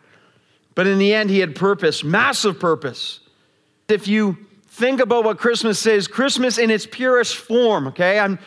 But 0.76 0.86
in 0.86 1.00
the 1.00 1.14
end, 1.14 1.30
he 1.30 1.40
had 1.40 1.56
purpose, 1.56 2.04
massive 2.04 2.60
purpose. 2.60 3.22
If 3.88 4.10
you 4.10 4.38
think 4.68 5.00
about 5.00 5.24
what 5.24 5.38
Christmas 5.38 5.86
is, 5.86 6.10
Christmas 6.10 6.58
in 6.58 6.70
its 6.70 6.86
purest 6.86 7.38
form, 7.38 7.88
okay? 7.88 8.20
I'm, 8.20 8.38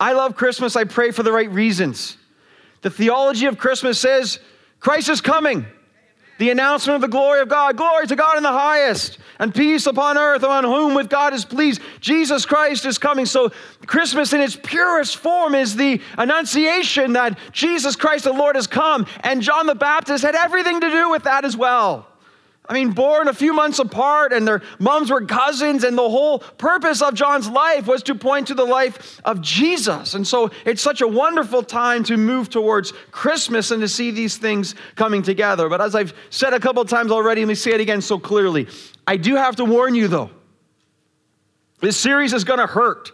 I 0.00 0.12
love 0.12 0.34
Christmas. 0.34 0.74
I 0.74 0.84
pray 0.84 1.12
for 1.12 1.22
the 1.22 1.32
right 1.32 1.50
reasons. 1.50 2.16
The 2.80 2.90
theology 2.90 3.46
of 3.46 3.58
Christmas 3.58 4.00
says 4.00 4.40
Christ 4.80 5.08
is 5.08 5.20
coming. 5.20 5.66
The 6.42 6.50
announcement 6.50 6.96
of 6.96 7.00
the 7.02 7.06
glory 7.06 7.40
of 7.40 7.48
God. 7.48 7.76
Glory 7.76 8.04
to 8.08 8.16
God 8.16 8.36
in 8.36 8.42
the 8.42 8.50
highest, 8.50 9.18
and 9.38 9.54
peace 9.54 9.86
upon 9.86 10.18
earth, 10.18 10.42
on 10.42 10.64
whom 10.64 10.92
with 10.92 11.08
God 11.08 11.32
is 11.32 11.44
pleased. 11.44 11.80
Jesus 12.00 12.44
Christ 12.44 12.84
is 12.84 12.98
coming. 12.98 13.26
So, 13.26 13.52
Christmas 13.86 14.32
in 14.32 14.40
its 14.40 14.56
purest 14.60 15.18
form 15.18 15.54
is 15.54 15.76
the 15.76 16.00
annunciation 16.18 17.12
that 17.12 17.38
Jesus 17.52 17.94
Christ 17.94 18.24
the 18.24 18.32
Lord 18.32 18.56
has 18.56 18.66
come, 18.66 19.06
and 19.20 19.40
John 19.40 19.68
the 19.68 19.76
Baptist 19.76 20.24
had 20.24 20.34
everything 20.34 20.80
to 20.80 20.90
do 20.90 21.10
with 21.10 21.22
that 21.22 21.44
as 21.44 21.56
well. 21.56 22.08
I 22.68 22.74
mean, 22.74 22.92
born 22.92 23.26
a 23.26 23.34
few 23.34 23.52
months 23.52 23.80
apart, 23.80 24.32
and 24.32 24.46
their 24.46 24.62
moms 24.78 25.10
were 25.10 25.24
cousins, 25.26 25.82
and 25.82 25.98
the 25.98 26.08
whole 26.08 26.38
purpose 26.38 27.02
of 27.02 27.12
John's 27.14 27.48
life 27.48 27.88
was 27.88 28.04
to 28.04 28.14
point 28.14 28.46
to 28.46 28.54
the 28.54 28.64
life 28.64 29.20
of 29.24 29.40
Jesus. 29.40 30.14
And 30.14 30.24
so 30.26 30.50
it's 30.64 30.80
such 30.80 31.00
a 31.00 31.08
wonderful 31.08 31.64
time 31.64 32.04
to 32.04 32.16
move 32.16 32.50
towards 32.50 32.92
Christmas 33.10 33.72
and 33.72 33.82
to 33.82 33.88
see 33.88 34.12
these 34.12 34.36
things 34.36 34.76
coming 34.94 35.22
together. 35.22 35.68
But 35.68 35.80
as 35.80 35.96
I've 35.96 36.14
said 36.30 36.54
a 36.54 36.60
couple 36.60 36.84
times 36.84 37.10
already, 37.10 37.40
let 37.40 37.48
me 37.48 37.54
say 37.56 37.72
it 37.72 37.80
again 37.80 38.00
so 38.00 38.16
clearly. 38.16 38.68
I 39.08 39.16
do 39.16 39.34
have 39.34 39.56
to 39.56 39.64
warn 39.64 39.96
you, 39.96 40.06
though. 40.06 40.30
This 41.80 41.96
series 41.96 42.32
is 42.32 42.44
going 42.44 42.60
to 42.60 42.68
hurt. 42.68 43.10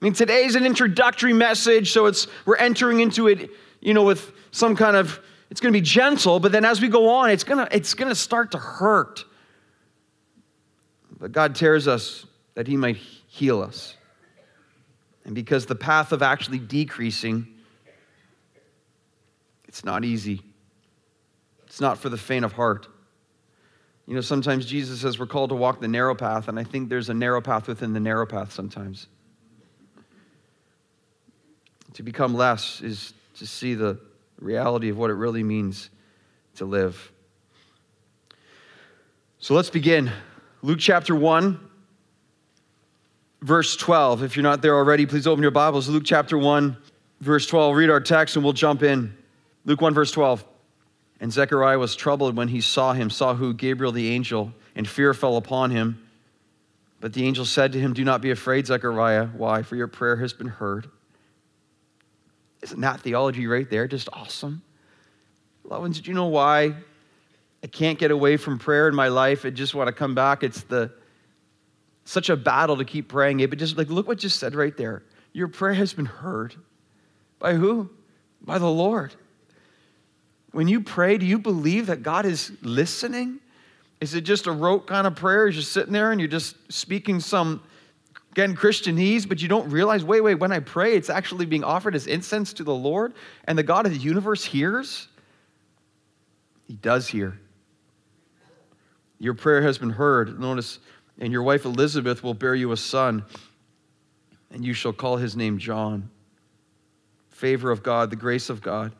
I 0.00 0.04
mean, 0.04 0.12
today's 0.12 0.54
an 0.54 0.64
introductory 0.64 1.32
message, 1.32 1.90
so 1.90 2.06
it's 2.06 2.28
we're 2.44 2.56
entering 2.56 3.00
into 3.00 3.26
it, 3.26 3.50
you 3.80 3.94
know, 3.94 4.04
with 4.04 4.30
some 4.52 4.76
kind 4.76 4.96
of 4.96 5.18
it's 5.50 5.60
going 5.60 5.72
to 5.72 5.78
be 5.78 5.84
gentle, 5.84 6.40
but 6.40 6.52
then 6.52 6.64
as 6.64 6.80
we 6.80 6.88
go 6.88 7.08
on, 7.08 7.30
it's 7.30 7.44
going 7.44 7.64
to, 7.64 7.76
it's 7.76 7.94
going 7.94 8.08
to 8.08 8.14
start 8.14 8.52
to 8.52 8.58
hurt. 8.58 9.24
But 11.18 11.32
God 11.32 11.54
tears 11.54 11.86
us 11.88 12.26
that 12.54 12.66
He 12.66 12.76
might 12.76 12.96
heal 12.96 13.62
us. 13.62 13.96
And 15.24 15.34
because 15.34 15.66
the 15.66 15.74
path 15.74 16.12
of 16.12 16.22
actually 16.22 16.58
decreasing, 16.58 17.46
it's 19.66 19.84
not 19.84 20.04
easy. 20.04 20.42
It's 21.66 21.80
not 21.80 21.98
for 21.98 22.08
the 22.08 22.16
faint 22.16 22.44
of 22.44 22.52
heart. 22.52 22.88
You 24.06 24.14
know, 24.14 24.20
sometimes 24.20 24.66
Jesus 24.66 25.00
says 25.00 25.18
we're 25.18 25.26
called 25.26 25.50
to 25.50 25.56
walk 25.56 25.80
the 25.80 25.88
narrow 25.88 26.14
path, 26.14 26.48
and 26.48 26.58
I 26.58 26.64
think 26.64 26.88
there's 26.88 27.08
a 27.08 27.14
narrow 27.14 27.40
path 27.40 27.66
within 27.66 27.92
the 27.92 28.00
narrow 28.00 28.24
path 28.24 28.52
sometimes. 28.52 29.08
To 31.94 32.02
become 32.02 32.34
less 32.34 32.80
is 32.82 33.14
to 33.38 33.46
see 33.46 33.74
the 33.74 33.98
reality 34.38 34.88
of 34.88 34.98
what 34.98 35.10
it 35.10 35.14
really 35.14 35.42
means 35.42 35.90
to 36.56 36.64
live. 36.64 37.12
So 39.38 39.54
let's 39.54 39.70
begin. 39.70 40.10
Luke 40.62 40.78
chapter 40.80 41.14
1, 41.14 41.60
verse 43.42 43.76
12. 43.76 44.22
If 44.22 44.36
you're 44.36 44.42
not 44.42 44.62
there 44.62 44.74
already, 44.74 45.06
please 45.06 45.26
open 45.26 45.42
your 45.42 45.50
Bibles. 45.50 45.88
Luke 45.88 46.04
chapter 46.04 46.36
1, 46.38 46.76
verse 47.20 47.46
12. 47.46 47.76
Read 47.76 47.90
our 47.90 48.00
text 48.00 48.36
and 48.36 48.44
we'll 48.44 48.52
jump 48.52 48.82
in. 48.82 49.16
Luke 49.64 49.80
1, 49.80 49.94
verse 49.94 50.10
12. 50.12 50.44
And 51.20 51.32
Zechariah 51.32 51.78
was 51.78 51.96
troubled 51.96 52.36
when 52.36 52.48
he 52.48 52.60
saw 52.60 52.92
him, 52.92 53.08
saw 53.08 53.34
who 53.34 53.54
Gabriel 53.54 53.92
the 53.92 54.10
angel, 54.10 54.52
and 54.74 54.86
fear 54.86 55.14
fell 55.14 55.36
upon 55.36 55.70
him. 55.70 56.02
But 57.00 57.12
the 57.12 57.24
angel 57.24 57.44
said 57.44 57.72
to 57.72 57.80
him, 57.80 57.92
Do 57.92 58.04
not 58.04 58.20
be 58.20 58.30
afraid, 58.30 58.66
Zechariah. 58.66 59.26
Why? 59.26 59.62
For 59.62 59.76
your 59.76 59.86
prayer 59.86 60.16
has 60.16 60.32
been 60.32 60.48
heard. 60.48 60.88
Isn't 62.62 62.80
that 62.80 63.00
theology 63.00 63.46
right 63.46 63.68
there 63.68 63.86
just 63.86 64.08
awesome? 64.12 64.62
Loved 65.64 65.82
ones, 65.82 65.96
did 65.96 66.06
you 66.06 66.14
know 66.14 66.26
why 66.26 66.74
I 67.62 67.66
can't 67.66 67.98
get 67.98 68.10
away 68.10 68.36
from 68.36 68.58
prayer 68.58 68.88
in 68.88 68.94
my 68.94 69.08
life? 69.08 69.44
I 69.44 69.50
just 69.50 69.74
want 69.74 69.88
to 69.88 69.92
come 69.92 70.14
back. 70.14 70.42
It's 70.42 70.62
the 70.62 70.92
such 72.04 72.30
a 72.30 72.36
battle 72.36 72.76
to 72.76 72.84
keep 72.84 73.08
praying 73.08 73.40
it, 73.40 73.50
but 73.50 73.58
just 73.58 73.76
like 73.76 73.90
look 73.90 74.06
what 74.06 74.18
just 74.18 74.38
said 74.38 74.54
right 74.54 74.76
there. 74.76 75.02
Your 75.32 75.48
prayer 75.48 75.74
has 75.74 75.92
been 75.92 76.06
heard. 76.06 76.54
By 77.38 77.54
who? 77.54 77.90
By 78.40 78.58
the 78.58 78.70
Lord. 78.70 79.14
When 80.52 80.68
you 80.68 80.80
pray, 80.80 81.18
do 81.18 81.26
you 81.26 81.38
believe 81.38 81.88
that 81.88 82.02
God 82.02 82.24
is 82.24 82.52
listening? 82.62 83.40
Is 84.00 84.14
it 84.14 84.22
just 84.22 84.46
a 84.46 84.52
rote 84.52 84.86
kind 84.86 85.06
of 85.06 85.16
prayer? 85.16 85.44
You're 85.44 85.52
just 85.52 85.72
sitting 85.72 85.92
there 85.92 86.12
and 86.12 86.20
you're 86.20 86.28
just 86.28 86.56
speaking 86.72 87.20
some 87.20 87.62
again, 88.36 88.54
Christianese, 88.54 89.26
but 89.26 89.40
you 89.40 89.48
don't 89.48 89.70
realize 89.70 90.04
wait, 90.04 90.20
wait, 90.20 90.34
when 90.34 90.52
I 90.52 90.60
pray, 90.60 90.94
it's 90.94 91.08
actually 91.08 91.46
being 91.46 91.64
offered 91.64 91.94
as 91.94 92.06
incense 92.06 92.52
to 92.54 92.64
the 92.64 92.74
Lord, 92.74 93.14
and 93.46 93.56
the 93.56 93.62
God 93.62 93.86
of 93.86 93.92
the 93.92 93.98
universe 93.98 94.44
hears? 94.44 95.08
He 96.64 96.74
does 96.74 97.08
hear. 97.08 97.38
Your 99.18 99.32
prayer 99.32 99.62
has 99.62 99.78
been 99.78 99.88
heard. 99.88 100.38
Notice, 100.38 100.80
and 101.18 101.32
your 101.32 101.42
wife 101.42 101.64
Elizabeth 101.64 102.22
will 102.22 102.34
bear 102.34 102.54
you 102.54 102.72
a 102.72 102.76
son, 102.76 103.24
and 104.50 104.62
you 104.62 104.74
shall 104.74 104.92
call 104.92 105.16
his 105.16 105.34
name 105.34 105.56
John. 105.56 106.10
Favor 107.30 107.70
of 107.70 107.82
God, 107.82 108.10
the 108.10 108.16
grace 108.16 108.50
of 108.50 108.60
God. 108.60 108.92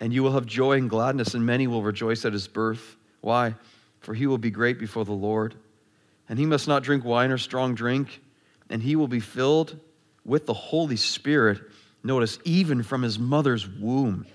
And 0.00 0.10
you 0.10 0.22
will 0.22 0.32
have 0.32 0.46
joy 0.46 0.78
and 0.78 0.88
gladness, 0.88 1.34
and 1.34 1.44
many 1.44 1.66
will 1.66 1.82
rejoice 1.82 2.24
at 2.24 2.32
his 2.32 2.48
birth. 2.48 2.96
Why? 3.20 3.56
For 4.00 4.14
he 4.14 4.26
will 4.26 4.38
be 4.38 4.50
great 4.50 4.78
before 4.78 5.04
the 5.04 5.12
Lord 5.12 5.54
and 6.32 6.38
he 6.38 6.46
must 6.46 6.66
not 6.66 6.82
drink 6.82 7.04
wine 7.04 7.30
or 7.30 7.36
strong 7.36 7.74
drink, 7.74 8.21
and 8.72 8.82
he 8.82 8.96
will 8.96 9.06
be 9.06 9.20
filled 9.20 9.78
with 10.24 10.46
the 10.46 10.54
Holy 10.54 10.96
Spirit. 10.96 11.60
Notice, 12.02 12.38
even 12.44 12.82
from 12.82 13.02
his 13.02 13.18
mother's 13.18 13.68
womb. 13.68 14.26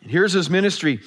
And 0.00 0.10
here's 0.10 0.32
his 0.32 0.48
ministry. 0.48 1.00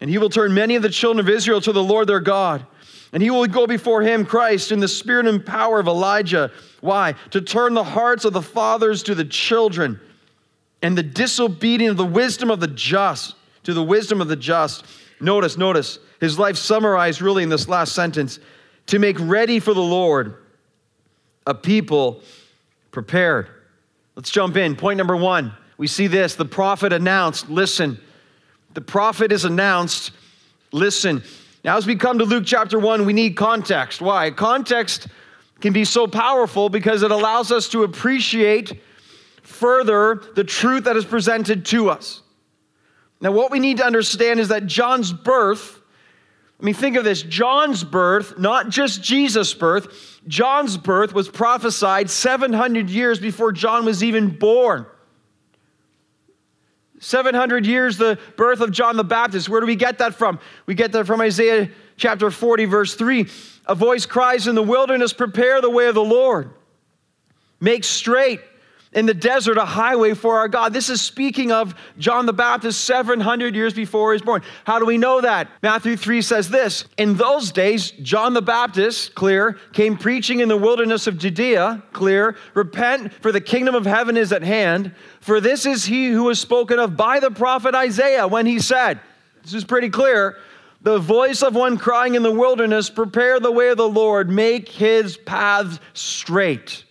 And 0.00 0.10
he 0.10 0.18
will 0.18 0.28
turn 0.28 0.52
many 0.52 0.74
of 0.74 0.82
the 0.82 0.90
children 0.90 1.24
of 1.24 1.32
Israel 1.32 1.60
to 1.60 1.72
the 1.72 1.82
Lord 1.82 2.08
their 2.08 2.20
God. 2.20 2.66
And 3.12 3.22
he 3.22 3.30
will 3.30 3.46
go 3.46 3.68
before 3.68 4.02
him, 4.02 4.26
Christ, 4.26 4.72
in 4.72 4.80
the 4.80 4.88
spirit 4.88 5.28
and 5.28 5.46
power 5.46 5.78
of 5.78 5.86
Elijah. 5.86 6.50
Why? 6.80 7.14
To 7.30 7.40
turn 7.40 7.74
the 7.74 7.84
hearts 7.84 8.24
of 8.24 8.32
the 8.32 8.42
fathers 8.42 9.04
to 9.04 9.14
the 9.14 9.24
children, 9.24 10.00
and 10.82 10.98
the 10.98 11.02
disobedient 11.02 11.92
of 11.92 11.96
the 11.96 12.04
wisdom 12.04 12.50
of 12.50 12.58
the 12.58 12.66
just 12.66 13.36
to 13.62 13.72
the 13.72 13.84
wisdom 13.84 14.20
of 14.20 14.26
the 14.26 14.36
just. 14.36 14.84
Notice, 15.20 15.56
notice, 15.56 16.00
his 16.20 16.40
life 16.40 16.56
summarized 16.56 17.22
really 17.22 17.44
in 17.44 17.48
this 17.48 17.68
last 17.68 17.94
sentence 17.94 18.40
to 18.86 18.98
make 18.98 19.16
ready 19.20 19.60
for 19.60 19.72
the 19.72 19.80
Lord 19.80 20.43
a 21.46 21.54
people 21.54 22.22
prepared. 22.90 23.48
Let's 24.16 24.30
jump 24.30 24.56
in. 24.56 24.76
Point 24.76 24.98
number 24.98 25.16
one 25.16 25.54
we 25.76 25.86
see 25.86 26.06
this 26.06 26.34
the 26.34 26.44
prophet 26.44 26.92
announced, 26.92 27.48
listen. 27.48 27.98
The 28.74 28.80
prophet 28.80 29.32
is 29.32 29.44
announced, 29.44 30.10
listen. 30.72 31.22
Now, 31.64 31.76
as 31.76 31.86
we 31.86 31.96
come 31.96 32.18
to 32.18 32.24
Luke 32.24 32.44
chapter 32.44 32.78
1, 32.78 33.06
we 33.06 33.12
need 33.12 33.36
context. 33.36 34.00
Why? 34.00 34.30
Context 34.30 35.06
can 35.60 35.72
be 35.72 35.84
so 35.84 36.06
powerful 36.06 36.68
because 36.68 37.02
it 37.02 37.10
allows 37.10 37.50
us 37.50 37.68
to 37.70 37.84
appreciate 37.84 38.82
further 39.42 40.22
the 40.34 40.44
truth 40.44 40.84
that 40.84 40.96
is 40.96 41.04
presented 41.04 41.64
to 41.66 41.88
us. 41.88 42.20
Now, 43.20 43.32
what 43.32 43.50
we 43.50 43.60
need 43.60 43.78
to 43.78 43.86
understand 43.86 44.40
is 44.40 44.48
that 44.48 44.66
John's 44.66 45.12
birth 45.12 45.80
I 46.64 46.66
mean, 46.66 46.74
think 46.74 46.96
of 46.96 47.04
this 47.04 47.20
John's 47.20 47.84
birth, 47.84 48.38
not 48.38 48.70
just 48.70 49.02
Jesus' 49.02 49.52
birth, 49.52 50.18
John's 50.26 50.78
birth 50.78 51.12
was 51.12 51.28
prophesied 51.28 52.08
700 52.08 52.88
years 52.88 53.18
before 53.18 53.52
John 53.52 53.84
was 53.84 54.02
even 54.02 54.30
born. 54.30 54.86
700 57.00 57.66
years, 57.66 57.98
the 57.98 58.18
birth 58.38 58.62
of 58.62 58.70
John 58.70 58.96
the 58.96 59.04
Baptist. 59.04 59.46
Where 59.46 59.60
do 59.60 59.66
we 59.66 59.76
get 59.76 59.98
that 59.98 60.14
from? 60.14 60.38
We 60.64 60.74
get 60.74 60.92
that 60.92 61.06
from 61.06 61.20
Isaiah 61.20 61.68
chapter 61.98 62.30
40, 62.30 62.64
verse 62.64 62.94
3. 62.94 63.28
A 63.66 63.74
voice 63.74 64.06
cries 64.06 64.46
in 64.46 64.54
the 64.54 64.62
wilderness, 64.62 65.12
Prepare 65.12 65.60
the 65.60 65.68
way 65.68 65.88
of 65.88 65.94
the 65.94 66.02
Lord, 66.02 66.48
make 67.60 67.84
straight 67.84 68.40
in 68.94 69.06
the 69.06 69.14
desert 69.14 69.58
a 69.58 69.64
highway 69.64 70.14
for 70.14 70.38
our 70.38 70.48
God. 70.48 70.72
This 70.72 70.88
is 70.88 71.00
speaking 71.00 71.52
of 71.52 71.74
John 71.98 72.26
the 72.26 72.32
Baptist 72.32 72.84
700 72.84 73.54
years 73.54 73.74
before 73.74 74.12
he 74.12 74.14
was 74.14 74.22
born. 74.22 74.42
How 74.64 74.78
do 74.78 74.86
we 74.86 74.96
know 74.96 75.20
that? 75.20 75.48
Matthew 75.62 75.96
3 75.96 76.22
says 76.22 76.48
this 76.48 76.84
In 76.96 77.16
those 77.16 77.52
days, 77.52 77.90
John 77.90 78.32
the 78.32 78.42
Baptist, 78.42 79.14
clear, 79.14 79.58
came 79.72 79.98
preaching 79.98 80.40
in 80.40 80.48
the 80.48 80.56
wilderness 80.56 81.06
of 81.06 81.18
Judea, 81.18 81.82
clear, 81.92 82.36
repent, 82.54 83.12
for 83.14 83.32
the 83.32 83.40
kingdom 83.40 83.74
of 83.74 83.84
heaven 83.84 84.16
is 84.16 84.32
at 84.32 84.42
hand. 84.42 84.94
For 85.20 85.40
this 85.40 85.66
is 85.66 85.84
he 85.84 86.08
who 86.08 86.24
was 86.24 86.38
spoken 86.38 86.78
of 86.78 86.96
by 86.96 87.20
the 87.20 87.30
prophet 87.30 87.74
Isaiah 87.74 88.28
when 88.28 88.46
he 88.46 88.60
said, 88.60 89.00
This 89.42 89.54
is 89.54 89.64
pretty 89.64 89.90
clear. 89.90 90.38
The 90.82 90.98
voice 90.98 91.42
of 91.42 91.54
one 91.54 91.78
crying 91.78 92.14
in 92.14 92.22
the 92.22 92.30
wilderness, 92.30 92.90
prepare 92.90 93.40
the 93.40 93.50
way 93.50 93.70
of 93.70 93.78
the 93.78 93.88
Lord, 93.88 94.28
make 94.28 94.68
his 94.68 95.16
paths 95.16 95.80
straight. 95.94 96.84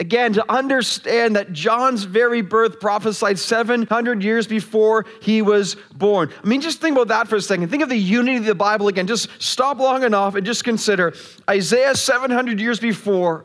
Again, 0.00 0.32
to 0.32 0.52
understand 0.52 1.36
that 1.36 1.52
John's 1.52 2.02
very 2.04 2.42
birth 2.42 2.80
prophesied 2.80 3.38
700 3.38 4.24
years 4.24 4.48
before 4.48 5.06
he 5.20 5.42
was 5.42 5.76
born. 5.94 6.32
I 6.42 6.46
mean, 6.48 6.60
just 6.60 6.80
think 6.80 6.96
about 6.96 7.08
that 7.08 7.28
for 7.28 7.36
a 7.36 7.40
second. 7.40 7.68
Think 7.68 7.84
of 7.84 7.88
the 7.88 7.96
unity 7.96 8.38
of 8.38 8.44
the 8.44 8.54
Bible 8.54 8.88
again. 8.88 9.06
Just 9.06 9.28
stop 9.38 9.78
long 9.78 10.02
enough 10.02 10.34
and 10.34 10.44
just 10.44 10.64
consider 10.64 11.14
Isaiah 11.48 11.94
700 11.94 12.58
years 12.58 12.80
before. 12.80 13.44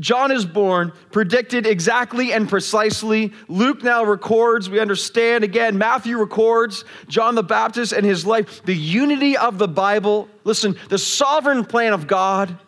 John 0.00 0.32
is 0.32 0.46
born, 0.46 0.92
predicted 1.12 1.66
exactly 1.66 2.32
and 2.32 2.48
precisely. 2.48 3.32
Luke 3.48 3.84
now 3.84 4.02
records, 4.02 4.70
we 4.70 4.80
understand 4.80 5.44
again, 5.44 5.76
Matthew 5.76 6.16
records 6.16 6.84
John 7.06 7.34
the 7.34 7.42
Baptist 7.42 7.92
and 7.92 8.04
his 8.04 8.24
life, 8.24 8.62
the 8.64 8.74
unity 8.74 9.36
of 9.36 9.58
the 9.58 9.68
Bible. 9.68 10.28
Listen, 10.44 10.76
the 10.88 10.98
sovereign 10.98 11.64
plan 11.64 11.92
of 11.92 12.06
God 12.06 12.58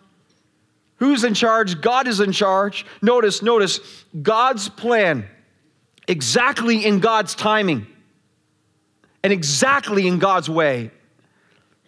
Who's 1.02 1.24
in 1.24 1.34
charge? 1.34 1.80
God 1.80 2.06
is 2.06 2.20
in 2.20 2.30
charge. 2.30 2.86
Notice, 3.02 3.42
notice, 3.42 3.80
God's 4.22 4.68
plan, 4.68 5.26
exactly 6.06 6.86
in 6.86 7.00
God's 7.00 7.34
timing. 7.34 7.88
and 9.24 9.32
exactly 9.32 10.06
in 10.06 10.20
God's 10.20 10.48
way. 10.48 10.92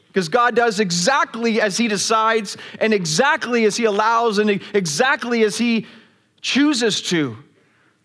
Because 0.08 0.28
God 0.28 0.56
does 0.56 0.80
exactly 0.80 1.60
as 1.60 1.76
He 1.76 1.86
decides, 1.86 2.56
and 2.80 2.92
exactly 2.92 3.66
as 3.66 3.76
He 3.76 3.84
allows, 3.84 4.38
and 4.38 4.50
exactly 4.50 5.44
as 5.44 5.58
He 5.58 5.86
chooses 6.40 7.00
to. 7.02 7.36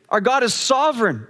Our 0.10 0.22
God 0.22 0.44
is 0.44 0.54
sovereign 0.54 1.26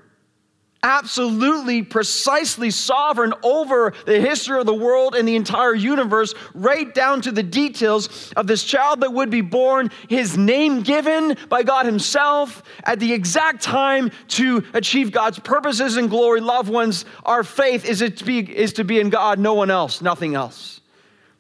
absolutely, 0.83 1.83
precisely 1.83 2.71
sovereign 2.71 3.33
over 3.43 3.93
the 4.05 4.19
history 4.19 4.59
of 4.59 4.65
the 4.65 4.74
world 4.74 5.15
and 5.15 5.27
the 5.27 5.36
entire 5.36 5.74
universe, 5.74 6.33
right 6.53 6.93
down 6.93 7.21
to 7.21 7.31
the 7.31 7.43
details 7.43 8.31
of 8.36 8.48
this 8.48 8.63
child 8.63 9.01
that 9.01 9.13
would 9.13 9.29
be 9.29 9.41
born, 9.41 9.91
his 10.07 10.38
name 10.38 10.81
given 10.81 11.38
by 11.50 11.63
God 11.63 11.86
Himself 11.86 12.63
at 12.83 13.00
the 13.00 13.13
exact 13.13 13.62
time 13.62 14.12
to 14.29 14.63
achieve 14.74 15.12
God's 15.12 15.39
purposes 15.39 15.98
and 15.98 16.09
glory. 16.09 16.41
Loved 16.41 16.69
ones, 16.69 17.05
our 17.25 17.43
faith 17.43 17.86
is, 17.86 18.00
to 18.00 18.25
be, 18.25 18.39
is 18.39 18.74
to 18.74 18.83
be 18.83 19.00
in 19.00 19.09
God, 19.09 19.39
no 19.39 19.53
one 19.53 19.71
else, 19.71 20.01
nothing 20.01 20.36
else. 20.36 20.81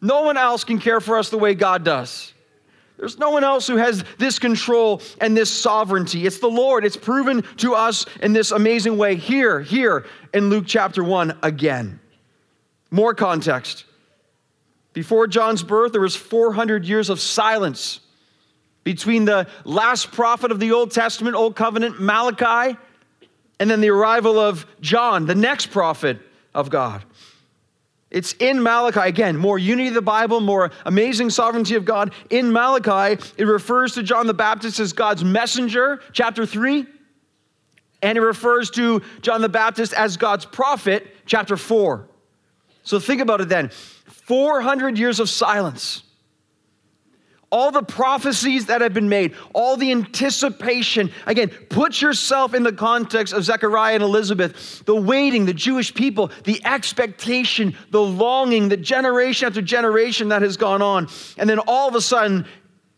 No 0.01 0.21
one 0.23 0.37
else 0.37 0.63
can 0.63 0.79
care 0.79 1.01
for 1.01 1.17
us 1.17 1.29
the 1.29 1.37
way 1.37 1.53
God 1.55 1.83
does. 1.83 2.33
There's 2.99 3.17
no 3.17 3.29
one 3.29 3.45
else 3.45 3.65
who 3.65 3.77
has 3.77 4.03
this 4.17 4.39
control 4.39 5.01
and 5.21 5.35
this 5.35 5.49
sovereignty. 5.49 6.25
It's 6.25 6.39
the 6.39 6.49
Lord. 6.49 6.83
It's 6.83 6.97
proven 6.97 7.43
to 7.57 7.73
us 7.73 8.05
in 8.21 8.33
this 8.33 8.51
amazing 8.51 8.97
way 8.97 9.15
here, 9.15 9.61
here 9.61 10.05
in 10.33 10.49
Luke 10.49 10.65
chapter 10.67 11.01
1 11.01 11.39
again. 11.41 12.01
More 12.91 13.13
context. 13.13 13.85
Before 14.91 15.27
John's 15.27 15.63
birth, 15.63 15.93
there 15.93 16.01
was 16.01 16.17
400 16.17 16.83
years 16.83 17.09
of 17.09 17.21
silence 17.21 18.01
between 18.83 19.23
the 19.23 19.47
last 19.63 20.11
prophet 20.11 20.51
of 20.51 20.59
the 20.59 20.73
Old 20.73 20.91
Testament, 20.91 21.37
Old 21.37 21.55
Covenant, 21.55 22.01
Malachi, 22.01 22.77
and 23.61 23.69
then 23.69 23.79
the 23.79 23.91
arrival 23.91 24.37
of 24.37 24.65
John, 24.81 25.25
the 25.25 25.35
next 25.35 25.67
prophet 25.67 26.17
of 26.53 26.69
God. 26.69 27.05
It's 28.11 28.33
in 28.33 28.63
Malachi. 28.63 29.01
Again, 29.01 29.37
more 29.37 29.59
unity 29.59 29.89
of 29.89 29.93
the 29.93 30.01
Bible, 30.01 30.39
more 30.39 30.71
amazing 30.85 31.29
sovereignty 31.29 31.75
of 31.75 31.85
God. 31.85 32.13
In 32.29 32.51
Malachi, 32.51 33.21
it 33.37 33.45
refers 33.45 33.93
to 33.93 34.03
John 34.03 34.25
the 34.25 34.33
Baptist 34.33 34.79
as 34.79 34.93
God's 34.93 35.23
messenger, 35.23 36.01
chapter 36.11 36.45
3. 36.45 36.85
And 38.01 38.17
it 38.17 38.21
refers 38.21 38.71
to 38.71 39.01
John 39.21 39.41
the 39.41 39.49
Baptist 39.49 39.93
as 39.93 40.17
God's 40.17 40.45
prophet, 40.45 41.05
chapter 41.25 41.57
4. 41.57 42.07
So 42.83 42.99
think 42.99 43.21
about 43.21 43.41
it 43.41 43.49
then 43.49 43.69
400 43.69 44.97
years 44.97 45.19
of 45.19 45.29
silence 45.29 46.03
all 47.51 47.71
the 47.71 47.83
prophecies 47.83 48.67
that 48.67 48.81
have 48.81 48.93
been 48.93 49.09
made, 49.09 49.33
all 49.53 49.75
the 49.75 49.91
anticipation. 49.91 51.11
Again, 51.25 51.49
put 51.69 52.01
yourself 52.01 52.53
in 52.53 52.63
the 52.63 52.73
context 52.73 53.33
of 53.33 53.43
Zechariah 53.43 53.95
and 53.95 54.03
Elizabeth, 54.03 54.83
the 54.85 54.95
waiting, 54.95 55.45
the 55.45 55.53
Jewish 55.53 55.93
people, 55.93 56.31
the 56.43 56.63
expectation, 56.65 57.75
the 57.89 58.01
longing, 58.01 58.69
the 58.69 58.77
generation 58.77 59.47
after 59.47 59.61
generation 59.61 60.29
that 60.29 60.41
has 60.41 60.57
gone 60.57 60.81
on. 60.81 61.07
And 61.37 61.49
then 61.49 61.59
all 61.59 61.87
of 61.87 61.95
a 61.95 62.01
sudden, 62.01 62.45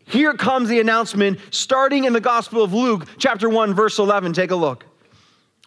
here 0.04 0.34
comes 0.34 0.68
the 0.68 0.80
announcement 0.80 1.38
starting 1.50 2.04
in 2.04 2.12
the 2.12 2.20
Gospel 2.20 2.62
of 2.62 2.74
Luke, 2.74 3.06
chapter 3.18 3.48
1, 3.48 3.74
verse 3.74 3.98
11. 3.98 4.32
Take 4.34 4.50
a 4.50 4.56
look. 4.56 4.84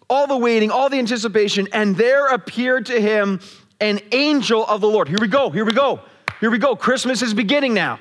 All 0.08 0.28
the 0.28 0.36
waiting, 0.36 0.70
all 0.70 0.88
the 0.88 0.98
anticipation, 1.00 1.66
and 1.72 1.96
there 1.96 2.28
appeared 2.28 2.86
to 2.86 3.00
him 3.00 3.40
an 3.80 4.00
angel 4.12 4.64
of 4.66 4.80
the 4.80 4.88
Lord. 4.88 5.08
Here 5.08 5.18
we 5.20 5.26
go, 5.26 5.50
here 5.50 5.64
we 5.64 5.72
go, 5.72 6.00
here 6.38 6.50
we 6.50 6.58
go. 6.58 6.76
Christmas 6.76 7.22
is 7.22 7.34
beginning 7.34 7.74
now. 7.74 7.98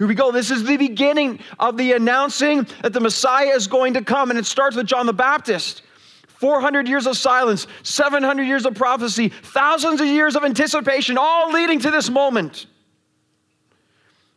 Here 0.00 0.06
we 0.06 0.14
go. 0.14 0.32
This 0.32 0.50
is 0.50 0.64
the 0.64 0.78
beginning 0.78 1.40
of 1.58 1.76
the 1.76 1.92
announcing 1.92 2.66
that 2.80 2.94
the 2.94 3.00
Messiah 3.00 3.50
is 3.50 3.66
going 3.66 3.92
to 3.92 4.02
come, 4.02 4.30
and 4.30 4.38
it 4.38 4.46
starts 4.46 4.74
with 4.74 4.86
John 4.86 5.04
the 5.04 5.12
Baptist. 5.12 5.82
400 6.26 6.88
years 6.88 7.06
of 7.06 7.18
silence, 7.18 7.66
700 7.82 8.44
years 8.44 8.64
of 8.64 8.74
prophecy, 8.74 9.28
thousands 9.28 10.00
of 10.00 10.06
years 10.06 10.36
of 10.36 10.44
anticipation, 10.44 11.18
all 11.18 11.52
leading 11.52 11.80
to 11.80 11.90
this 11.90 12.08
moment. 12.08 12.64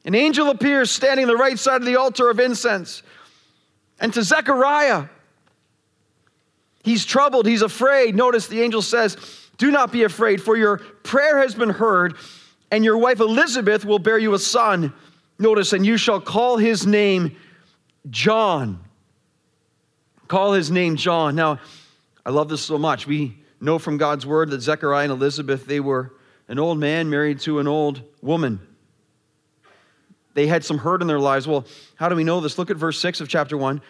An 0.04 0.16
angel 0.16 0.50
appears 0.50 0.92
standing 0.92 1.24
on 1.24 1.32
the 1.32 1.42
right 1.42 1.58
side 1.58 1.80
of 1.80 1.86
the 1.86 1.96
altar 1.96 2.30
of 2.30 2.42
incense. 2.42 3.02
And 4.02 4.14
to 4.16 4.22
Zechariah, 4.22 5.06
he's 6.84 7.06
troubled, 7.06 7.46
he's 7.46 7.62
afraid. 7.62 8.18
Notice 8.18 8.48
the 8.48 8.62
angel 8.62 8.82
says, 8.82 9.16
Do 9.58 9.72
not 9.72 9.94
be 9.94 10.04
afraid, 10.04 10.42
for 10.42 10.58
your 10.58 10.80
prayer 11.04 11.38
has 11.38 11.56
been 11.56 11.70
heard, 11.70 12.16
and 12.70 12.84
your 12.84 12.98
wife 12.98 13.22
Elizabeth 13.22 13.86
will 13.86 14.00
bear 14.00 14.18
you 14.18 14.34
a 14.34 14.40
son 14.40 14.94
Notice, 15.40 15.74
and 15.74 15.86
you 15.86 15.98
shall 15.98 16.22
call 16.22 16.58
his 16.58 16.86
name 16.86 17.36
John. 18.10 18.84
Call 20.28 20.54
his 20.54 20.72
name 20.72 20.96
John. 20.96 21.36
Now, 21.36 21.60
I 22.26 22.30
love 22.30 22.50
this 22.50 22.62
so 22.62 22.78
much. 22.78 23.08
We 23.08 23.38
know 23.60 23.80
from 23.80 23.98
God's 23.98 24.26
word 24.26 24.50
that 24.52 24.62
Zechariah 24.62 25.04
and 25.04 25.12
Elizabeth, 25.12 25.66
they 25.66 25.80
were 25.80 26.14
an 26.48 26.60
old 26.60 26.80
man 26.80 27.10
married 27.10 27.40
to 27.42 27.60
an 27.60 27.68
old 27.68 28.02
woman. 28.22 28.60
They 30.34 30.48
had 30.48 30.64
some 30.66 30.78
hurt 30.78 31.02
in 31.02 31.08
their 31.08 31.20
lives. 31.20 31.48
Well, 31.48 31.66
how 31.96 32.10
do 32.10 32.16
we 32.16 32.24
know 32.24 32.40
this? 32.40 32.58
Look 32.58 32.72
at 32.72 32.78
verse 32.78 33.00
6 33.00 33.22
of 33.22 33.30
chapter 33.30 33.58
1. 33.58 33.82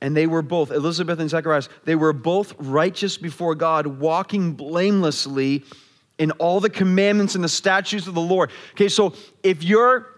And 0.00 0.16
they 0.16 0.26
were 0.26 0.42
both, 0.42 0.70
Elizabeth 0.70 1.18
and 1.18 1.30
Zechariah, 1.30 1.62
they 1.84 1.94
were 1.94 2.12
both 2.12 2.54
righteous 2.58 3.16
before 3.16 3.54
God, 3.54 3.86
walking 3.86 4.52
blamelessly 4.52 5.64
in 6.18 6.30
all 6.32 6.60
the 6.60 6.70
commandments 6.70 7.34
and 7.34 7.42
the 7.42 7.48
statutes 7.48 8.06
of 8.06 8.14
the 8.14 8.20
Lord. 8.20 8.50
Okay, 8.72 8.88
so 8.88 9.14
if 9.42 9.64
you're 9.64 10.13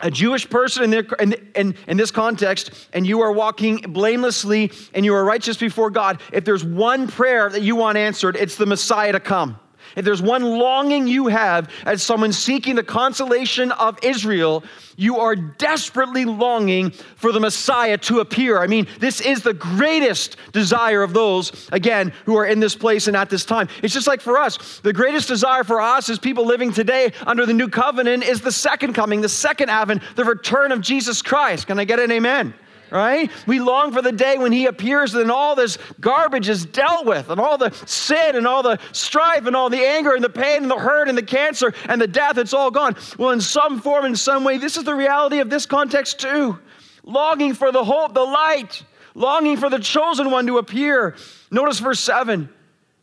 a 0.00 0.10
Jewish 0.10 0.48
person 0.48 0.84
in, 0.84 0.90
their, 0.90 1.02
in, 1.20 1.34
in, 1.54 1.74
in, 1.86 1.96
this 1.96 2.10
context, 2.10 2.88
and 2.92 3.06
you 3.06 3.20
are 3.20 3.32
walking 3.32 3.76
blamelessly 3.78 4.72
and 4.92 5.04
you 5.04 5.14
are 5.14 5.24
righteous 5.24 5.56
before 5.56 5.90
God, 5.90 6.20
if 6.32 6.44
there's 6.44 6.64
one 6.64 7.06
prayer 7.06 7.48
that 7.48 7.62
you 7.62 7.76
want 7.76 7.96
answered, 7.96 8.36
it's 8.36 8.56
the 8.56 8.66
Messiah 8.66 9.12
to 9.12 9.20
come. 9.20 9.58
If 9.96 10.04
there's 10.04 10.22
one 10.22 10.42
longing 10.42 11.06
you 11.06 11.28
have 11.28 11.70
as 11.84 12.02
someone 12.02 12.32
seeking 12.32 12.74
the 12.74 12.82
consolation 12.82 13.72
of 13.72 13.98
Israel, 14.02 14.64
you 14.96 15.18
are 15.18 15.34
desperately 15.34 16.24
longing 16.24 16.90
for 16.90 17.32
the 17.32 17.40
Messiah 17.40 17.98
to 17.98 18.20
appear. 18.20 18.60
I 18.60 18.66
mean, 18.66 18.86
this 19.00 19.20
is 19.20 19.42
the 19.42 19.54
greatest 19.54 20.36
desire 20.52 21.02
of 21.02 21.12
those, 21.12 21.68
again, 21.72 22.12
who 22.26 22.36
are 22.36 22.46
in 22.46 22.60
this 22.60 22.76
place 22.76 23.06
and 23.06 23.16
at 23.16 23.30
this 23.30 23.44
time. 23.44 23.68
It's 23.82 23.94
just 23.94 24.06
like 24.06 24.20
for 24.20 24.38
us. 24.38 24.80
The 24.80 24.92
greatest 24.92 25.28
desire 25.28 25.64
for 25.64 25.80
us 25.80 26.08
as 26.08 26.18
people 26.18 26.46
living 26.46 26.72
today 26.72 27.12
under 27.26 27.46
the 27.46 27.52
new 27.54 27.68
covenant 27.68 28.24
is 28.24 28.40
the 28.40 28.52
second 28.52 28.94
coming, 28.94 29.20
the 29.20 29.28
second 29.28 29.70
advent, 29.70 30.02
the 30.16 30.24
return 30.24 30.72
of 30.72 30.80
Jesus 30.80 31.22
Christ. 31.22 31.66
Can 31.66 31.78
I 31.78 31.84
get 31.84 31.98
an 31.98 32.10
amen? 32.10 32.54
Right? 32.94 33.28
We 33.46 33.58
long 33.58 33.92
for 33.92 34.00
the 34.00 34.12
day 34.12 34.38
when 34.38 34.52
he 34.52 34.66
appears 34.66 35.14
and 35.14 35.30
all 35.30 35.56
this 35.56 35.78
garbage 36.00 36.48
is 36.48 36.64
dealt 36.64 37.04
with, 37.04 37.28
and 37.28 37.40
all 37.40 37.58
the 37.58 37.72
sin 37.86 38.36
and 38.36 38.46
all 38.46 38.62
the 38.62 38.78
strife 38.92 39.46
and 39.46 39.56
all 39.56 39.68
the 39.68 39.84
anger 39.84 40.14
and 40.14 40.22
the 40.22 40.30
pain 40.30 40.62
and 40.62 40.70
the 40.70 40.78
hurt 40.78 41.08
and 41.08 41.18
the 41.18 41.22
cancer 41.22 41.74
and 41.88 42.00
the 42.00 42.06
death, 42.06 42.38
it's 42.38 42.54
all 42.54 42.70
gone. 42.70 42.96
Well, 43.18 43.30
in 43.30 43.40
some 43.40 43.80
form, 43.80 44.04
in 44.04 44.14
some 44.14 44.44
way, 44.44 44.58
this 44.58 44.76
is 44.76 44.84
the 44.84 44.94
reality 44.94 45.40
of 45.40 45.50
this 45.50 45.66
context 45.66 46.20
too. 46.20 46.58
Longing 47.02 47.52
for 47.52 47.72
the 47.72 47.84
hope, 47.84 48.14
the 48.14 48.20
light, 48.20 48.84
longing 49.14 49.56
for 49.56 49.68
the 49.68 49.80
chosen 49.80 50.30
one 50.30 50.46
to 50.46 50.58
appear. 50.58 51.16
Notice 51.50 51.80
verse 51.80 52.00
7. 52.00 52.48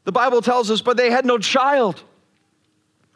The 0.06 0.12
Bible 0.12 0.42
tells 0.42 0.72
us, 0.72 0.82
but 0.82 0.96
they 0.96 1.12
had 1.12 1.26
no 1.26 1.38
child 1.38 2.02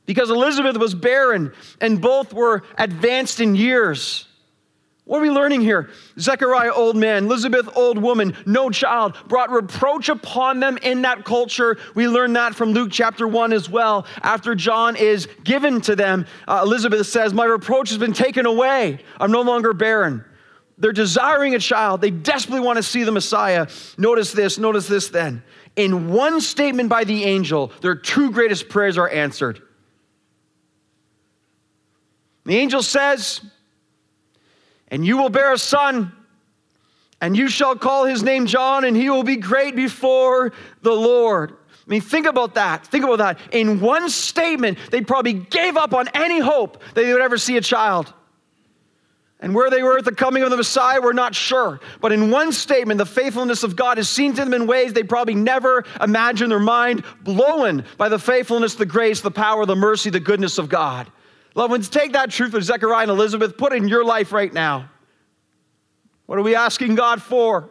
because 0.06 0.30
Elizabeth 0.30 0.78
was 0.78 0.94
barren 0.94 1.54
and 1.80 2.02
both 2.02 2.34
were 2.34 2.64
advanced 2.78 3.40
in 3.40 3.56
years. 3.56 4.28
What 5.06 5.20
are 5.20 5.22
we 5.22 5.30
learning 5.30 5.62
here? 5.62 5.92
Zechariah, 6.20 6.74
old 6.74 6.96
man, 6.96 7.26
Elizabeth, 7.26 7.70
old 7.76 8.00
woman, 8.00 8.36
no 8.48 8.72
child, 8.72 9.16
brought 9.28 9.52
reproach 9.52 10.10
upon 10.10 10.60
them 10.60 10.78
in 10.78 11.04
that 11.04 11.24
culture. 11.24 11.78
We 11.94 12.08
learn 12.08 12.34
that 12.34 12.56
from 12.56 12.72
Luke 12.72 12.90
chapter 12.92 13.28
1 13.28 13.54
as 13.54 13.70
well. 13.70 14.08
After 14.24 14.56
John 14.56 14.96
is 14.96 15.28
given 15.44 15.80
to 15.82 15.96
them, 15.96 16.26
uh, 16.48 16.62
Elizabeth 16.64 17.06
says, 17.06 17.36
My 17.36 17.46
reproach 17.46 17.90
has 17.90 18.00
been 18.00 18.14
taken 18.14 18.48
away. 18.48 19.00
I'm 19.20 19.32
no 19.32 19.42
longer 19.42 19.74
barren. 19.74 20.26
They're 20.80 20.92
desiring 20.92 21.54
a 21.54 21.60
child. 21.60 22.02
They 22.02 22.12
desperately 22.12 22.66
want 22.66 22.78
to 22.78 22.84
see 22.84 23.04
the 23.04 23.12
Messiah. 23.12 23.68
Notice 24.00 24.32
this, 24.32 24.58
notice 24.58 24.88
this 24.88 25.10
then. 25.10 25.44
In 25.76 26.10
one 26.10 26.42
statement 26.42 26.90
by 26.90 27.04
the 27.04 27.26
angel, 27.26 27.72
their 27.82 27.96
two 27.96 28.32
greatest 28.32 28.70
prayers 28.70 28.98
are 28.98 29.08
answered. 29.08 29.62
The 32.46 32.58
angel 32.58 32.82
says, 32.82 33.42
and 34.90 35.06
you 35.06 35.18
will 35.18 35.30
bear 35.30 35.54
a 35.54 35.58
son, 35.58 36.12
and 37.22 37.36
you 37.36 37.48
shall 37.48 37.76
call 37.76 38.06
his 38.06 38.24
name 38.24 38.46
John, 38.46 38.86
and 38.86 38.96
he 38.96 39.10
will 39.10 39.24
be 39.24 39.38
great 39.38 39.76
before 39.76 40.54
the 40.82 40.94
Lord. 40.94 41.52
I 41.52 41.90
mean, 41.92 42.02
think 42.02 42.26
about 42.26 42.56
that. 42.56 42.86
Think 42.88 43.04
about 43.04 43.20
that. 43.20 43.40
In 43.52 43.80
one 43.80 44.10
statement, 44.10 44.80
they 44.92 45.02
probably 45.02 45.34
gave 45.34 45.78
up 45.78 45.94
on 45.94 46.08
any 46.14 46.40
hope 46.40 46.82
that 46.94 46.96
they 46.96 47.14
would 47.14 47.22
ever 47.22 47.38
see 47.38 47.58
a 47.58 47.62
child. 47.62 48.12
And 49.40 49.54
where 49.54 49.70
they 49.70 49.84
were 49.84 49.98
at 49.98 50.06
the 50.06 50.16
coming 50.16 50.42
of 50.44 50.50
the 50.50 50.58
Messiah, 50.58 51.00
we're 51.02 51.14
not 51.14 51.36
sure. 51.36 51.80
But 52.02 52.12
in 52.12 52.32
one 52.32 52.52
statement, 52.52 52.98
the 52.98 53.06
faithfulness 53.06 53.64
of 53.64 53.76
God 53.76 54.00
is 54.00 54.10
seen 54.10 54.34
to 54.34 54.44
them 54.44 54.54
in 54.54 54.66
ways 54.66 54.94
they 54.94 55.04
probably 55.04 55.36
never 55.36 55.84
imagined 56.02 56.52
their 56.52 56.60
mind 56.60 57.04
blown 57.22 57.86
by 57.98 58.10
the 58.10 58.18
faithfulness, 58.18 58.76
the 58.76 58.86
grace, 58.86 59.22
the 59.22 59.30
power, 59.30 59.66
the 59.66 59.76
mercy, 59.76 60.10
the 60.10 60.20
goodness 60.20 60.58
of 60.58 60.70
God. 60.70 61.12
Loved 61.56 61.72
ones, 61.72 61.90
take 61.90 62.14
that 62.14 62.30
truth 62.30 62.54
of 62.54 62.64
Zechariah 62.64 63.04
and 63.04 63.12
Elizabeth, 63.12 63.58
put 63.58 63.74
it 63.74 63.78
in 63.78 63.88
your 63.88 64.06
life 64.06 64.32
right 64.32 64.54
now. 64.54 64.90
What 66.28 66.38
are 66.38 66.44
we 66.44 66.56
asking 66.56 66.96
God 66.96 67.22
for? 67.22 67.70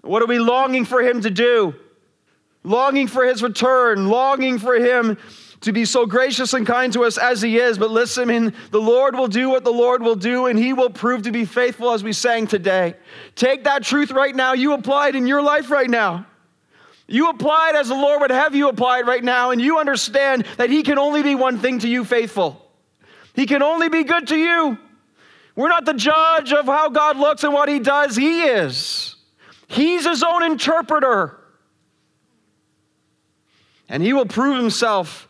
What 0.00 0.22
are 0.22 0.26
we 0.26 0.38
longing 0.38 0.84
for 0.84 1.00
Him 1.00 1.20
to 1.20 1.30
do? 1.30 1.74
longing 2.62 3.06
for 3.06 3.24
his 3.24 3.42
return, 3.42 4.08
longing 4.08 4.58
for 4.58 4.74
him 4.74 5.18
to 5.62 5.72
be 5.72 5.84
so 5.84 6.06
gracious 6.06 6.54
and 6.54 6.66
kind 6.66 6.92
to 6.92 7.04
us 7.04 7.18
as 7.18 7.42
he 7.42 7.58
is. 7.58 7.78
But 7.78 7.90
listen, 7.90 8.54
the 8.70 8.80
Lord 8.80 9.14
will 9.14 9.28
do 9.28 9.50
what 9.50 9.64
the 9.64 9.72
Lord 9.72 10.02
will 10.02 10.16
do, 10.16 10.46
and 10.46 10.58
he 10.58 10.72
will 10.72 10.90
prove 10.90 11.22
to 11.22 11.32
be 11.32 11.44
faithful 11.44 11.92
as 11.92 12.02
we 12.02 12.12
sang 12.12 12.46
today. 12.46 12.94
Take 13.34 13.64
that 13.64 13.82
truth 13.82 14.10
right 14.10 14.34
now. 14.34 14.54
You 14.54 14.72
apply 14.72 15.08
it 15.08 15.16
in 15.16 15.26
your 15.26 15.42
life 15.42 15.70
right 15.70 15.90
now. 15.90 16.26
You 17.06 17.28
apply 17.28 17.70
it 17.70 17.76
as 17.76 17.88
the 17.88 17.94
Lord 17.94 18.20
would 18.20 18.30
have 18.30 18.54
you 18.54 18.68
apply 18.68 19.00
it 19.00 19.06
right 19.06 19.24
now, 19.24 19.50
and 19.50 19.60
you 19.60 19.78
understand 19.78 20.46
that 20.56 20.70
he 20.70 20.82
can 20.82 20.98
only 20.98 21.22
be 21.22 21.34
one 21.34 21.58
thing 21.58 21.80
to 21.80 21.88
you 21.88 22.04
faithful. 22.04 22.69
He 23.40 23.46
can 23.46 23.62
only 23.62 23.88
be 23.88 24.04
good 24.04 24.28
to 24.28 24.36
you. 24.36 24.76
We're 25.56 25.70
not 25.70 25.86
the 25.86 25.94
judge 25.94 26.52
of 26.52 26.66
how 26.66 26.90
God 26.90 27.16
looks 27.16 27.42
and 27.42 27.54
what 27.54 27.70
he 27.70 27.78
does, 27.78 28.14
he 28.14 28.42
is. 28.42 29.16
He's 29.66 30.04
his 30.04 30.22
own 30.22 30.42
interpreter. 30.42 31.40
And 33.88 34.02
he 34.02 34.12
will 34.12 34.26
prove 34.26 34.58
himself 34.58 35.26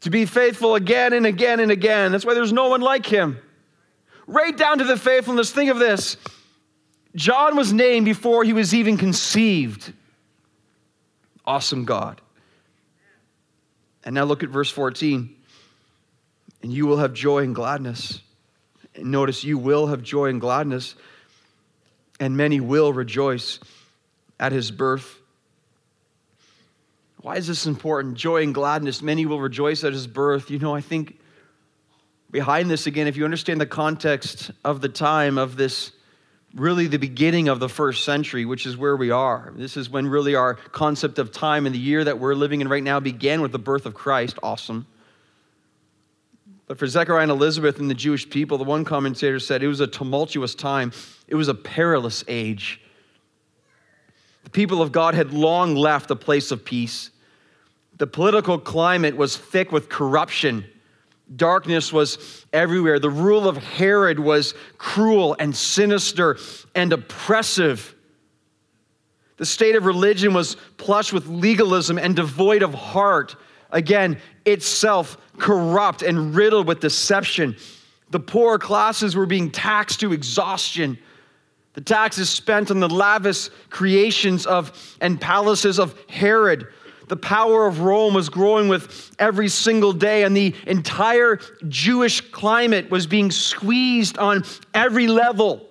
to 0.00 0.10
be 0.10 0.26
faithful 0.26 0.74
again 0.74 1.12
and 1.12 1.26
again 1.26 1.60
and 1.60 1.70
again. 1.70 2.10
That's 2.10 2.26
why 2.26 2.34
there's 2.34 2.52
no 2.52 2.70
one 2.70 2.80
like 2.80 3.06
him. 3.06 3.38
Right 4.26 4.56
down 4.56 4.78
to 4.78 4.84
the 4.84 4.96
faithfulness. 4.96 5.52
Think 5.52 5.70
of 5.70 5.78
this 5.78 6.16
John 7.14 7.54
was 7.54 7.72
named 7.72 8.04
before 8.04 8.42
he 8.42 8.52
was 8.52 8.74
even 8.74 8.96
conceived. 8.96 9.92
Awesome 11.46 11.84
God. 11.84 12.20
And 14.02 14.16
now 14.16 14.24
look 14.24 14.42
at 14.42 14.48
verse 14.48 14.72
14. 14.72 15.36
And 16.64 16.72
you 16.72 16.86
will 16.86 16.96
have 16.96 17.12
joy 17.12 17.42
and 17.42 17.54
gladness. 17.54 18.22
And 18.94 19.10
notice 19.10 19.44
you 19.44 19.58
will 19.58 19.88
have 19.88 20.02
joy 20.02 20.30
and 20.30 20.40
gladness, 20.40 20.94
and 22.18 22.38
many 22.38 22.58
will 22.58 22.90
rejoice 22.90 23.60
at 24.40 24.50
his 24.50 24.70
birth. 24.70 25.18
Why 27.20 27.36
is 27.36 27.48
this 27.48 27.66
important? 27.66 28.14
Joy 28.14 28.44
and 28.44 28.54
gladness. 28.54 29.02
Many 29.02 29.26
will 29.26 29.40
rejoice 29.40 29.84
at 29.84 29.92
his 29.92 30.06
birth. 30.06 30.50
You 30.50 30.58
know, 30.58 30.74
I 30.74 30.80
think 30.80 31.18
behind 32.30 32.70
this, 32.70 32.86
again, 32.86 33.08
if 33.08 33.18
you 33.18 33.26
understand 33.26 33.60
the 33.60 33.66
context 33.66 34.50
of 34.64 34.80
the 34.80 34.88
time 34.88 35.36
of 35.36 35.56
this, 35.56 35.92
really 36.54 36.86
the 36.86 36.96
beginning 36.96 37.48
of 37.48 37.60
the 37.60 37.68
first 37.68 38.04
century, 38.04 38.46
which 38.46 38.64
is 38.64 38.74
where 38.74 38.96
we 38.96 39.10
are. 39.10 39.52
This 39.54 39.76
is 39.76 39.90
when 39.90 40.06
really 40.06 40.34
our 40.34 40.54
concept 40.54 41.18
of 41.18 41.30
time 41.30 41.66
and 41.66 41.74
the 41.74 41.78
year 41.78 42.04
that 42.04 42.18
we're 42.18 42.34
living 42.34 42.62
in 42.62 42.68
right 42.68 42.82
now 42.82 43.00
began 43.00 43.42
with 43.42 43.52
the 43.52 43.58
birth 43.58 43.84
of 43.84 43.92
Christ. 43.92 44.38
Awesome. 44.42 44.86
But 46.74 46.80
for 46.80 46.86
Zechariah 46.88 47.22
and 47.22 47.30
Elizabeth 47.30 47.78
and 47.78 47.88
the 47.88 47.94
Jewish 47.94 48.28
people, 48.28 48.58
the 48.58 48.64
one 48.64 48.84
commentator 48.84 49.38
said 49.38 49.62
it 49.62 49.68
was 49.68 49.78
a 49.78 49.86
tumultuous 49.86 50.56
time, 50.56 50.90
it 51.28 51.36
was 51.36 51.46
a 51.46 51.54
perilous 51.54 52.24
age. 52.26 52.80
The 54.42 54.50
people 54.50 54.82
of 54.82 54.90
God 54.90 55.14
had 55.14 55.32
long 55.32 55.76
left 55.76 56.10
a 56.10 56.16
place 56.16 56.50
of 56.50 56.64
peace. 56.64 57.10
The 57.98 58.08
political 58.08 58.58
climate 58.58 59.16
was 59.16 59.36
thick 59.36 59.70
with 59.70 59.88
corruption. 59.88 60.64
Darkness 61.36 61.92
was 61.92 62.44
everywhere. 62.52 62.98
The 62.98 63.08
rule 63.08 63.48
of 63.48 63.56
Herod 63.56 64.18
was 64.18 64.54
cruel 64.76 65.36
and 65.38 65.54
sinister 65.54 66.38
and 66.74 66.92
oppressive. 66.92 67.94
The 69.36 69.46
state 69.46 69.76
of 69.76 69.86
religion 69.86 70.34
was 70.34 70.56
plush 70.76 71.12
with 71.12 71.28
legalism 71.28 71.98
and 71.98 72.16
devoid 72.16 72.64
of 72.64 72.74
heart. 72.74 73.36
Again, 73.74 74.18
itself 74.46 75.18
corrupt 75.36 76.02
and 76.02 76.34
riddled 76.34 76.66
with 76.66 76.80
deception. 76.80 77.56
The 78.08 78.20
poorer 78.20 78.58
classes 78.58 79.14
were 79.14 79.26
being 79.26 79.50
taxed 79.50 80.00
to 80.00 80.14
exhaustion. 80.14 80.96
The 81.74 81.82
taxes 81.82 82.30
spent 82.30 82.70
on 82.70 82.80
the 82.80 82.88
lavish 82.88 83.50
creations 83.68 84.46
of 84.46 84.96
and 85.02 85.20
palaces 85.20 85.78
of 85.78 85.94
Herod 86.08 86.68
the 87.08 87.16
power 87.16 87.66
of 87.66 87.80
Rome 87.80 88.14
was 88.14 88.28
growing 88.28 88.68
with 88.68 89.14
every 89.18 89.48
single 89.48 89.92
day, 89.92 90.22
and 90.22 90.36
the 90.36 90.54
entire 90.66 91.38
Jewish 91.68 92.20
climate 92.20 92.90
was 92.90 93.06
being 93.06 93.30
squeezed 93.30 94.18
on 94.18 94.44
every 94.72 95.06
level. 95.06 95.68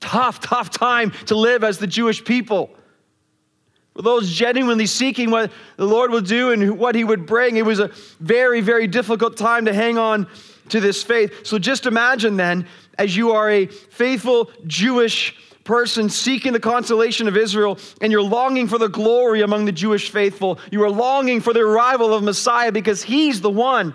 Tough, 0.00 0.40
tough 0.40 0.70
time 0.70 1.10
to 1.26 1.34
live 1.34 1.64
as 1.64 1.78
the 1.78 1.86
Jewish 1.86 2.24
people. 2.24 2.70
For 3.94 4.02
those 4.02 4.32
genuinely 4.32 4.86
seeking 4.86 5.30
what 5.30 5.52
the 5.76 5.86
Lord 5.86 6.10
would 6.10 6.26
do 6.26 6.50
and 6.50 6.78
what 6.78 6.94
He 6.94 7.04
would 7.04 7.26
bring, 7.26 7.56
it 7.56 7.64
was 7.64 7.78
a 7.78 7.90
very, 8.20 8.60
very 8.60 8.86
difficult 8.86 9.36
time 9.36 9.66
to 9.66 9.72
hang 9.72 9.98
on 9.98 10.26
to 10.70 10.80
this 10.80 11.02
faith. 11.02 11.46
So 11.46 11.58
just 11.58 11.86
imagine 11.86 12.36
then, 12.36 12.66
as 12.98 13.16
you 13.16 13.32
are 13.32 13.48
a 13.48 13.66
faithful 13.66 14.50
Jewish 14.66 15.36
person 15.64 16.10
seeking 16.10 16.52
the 16.52 16.60
consolation 16.60 17.26
of 17.26 17.36
Israel 17.36 17.78
and 18.00 18.12
you're 18.12 18.22
longing 18.22 18.68
for 18.68 18.78
the 18.78 18.88
glory 18.88 19.40
among 19.40 19.64
the 19.64 19.72
Jewish 19.72 20.10
faithful. 20.10 20.58
You 20.70 20.84
are 20.84 20.90
longing 20.90 21.40
for 21.40 21.52
the 21.52 21.60
arrival 21.60 22.12
of 22.12 22.22
Messiah 22.22 22.70
because 22.70 23.02
he's 23.02 23.40
the 23.40 23.50
one 23.50 23.94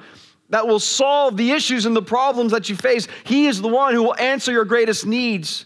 that 0.50 0.68
will 0.68 0.80
solve 0.80 1.38
the 1.38 1.52
issues 1.52 1.86
and 1.86 1.96
the 1.96 2.02
problems 2.02 2.52
that 2.52 2.70
you 2.70 2.76
face. 2.76 3.08
He 3.24 3.46
is 3.46 3.62
the 3.62 3.68
one 3.68 3.94
who 3.94 4.04
will 4.04 4.16
answer 4.16 4.52
your 4.52 4.66
greatest 4.66 5.06
needs. 5.06 5.66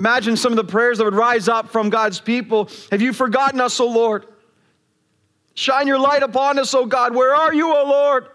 Imagine 0.00 0.34
some 0.34 0.50
of 0.50 0.56
the 0.56 0.64
prayers 0.64 0.96
that 0.96 1.04
would 1.04 1.14
rise 1.14 1.46
up 1.46 1.68
from 1.68 1.90
God's 1.90 2.20
people. 2.20 2.70
Have 2.90 3.02
you 3.02 3.12
forgotten 3.12 3.60
us, 3.60 3.78
O 3.80 3.86
Lord? 3.86 4.24
Shine 5.52 5.86
your 5.86 5.98
light 5.98 6.22
upon 6.22 6.58
us, 6.58 6.72
O 6.72 6.86
God. 6.86 7.14
Where 7.14 7.36
are 7.36 7.52
you, 7.52 7.68
O 7.68 7.84
Lord? 7.84 8.26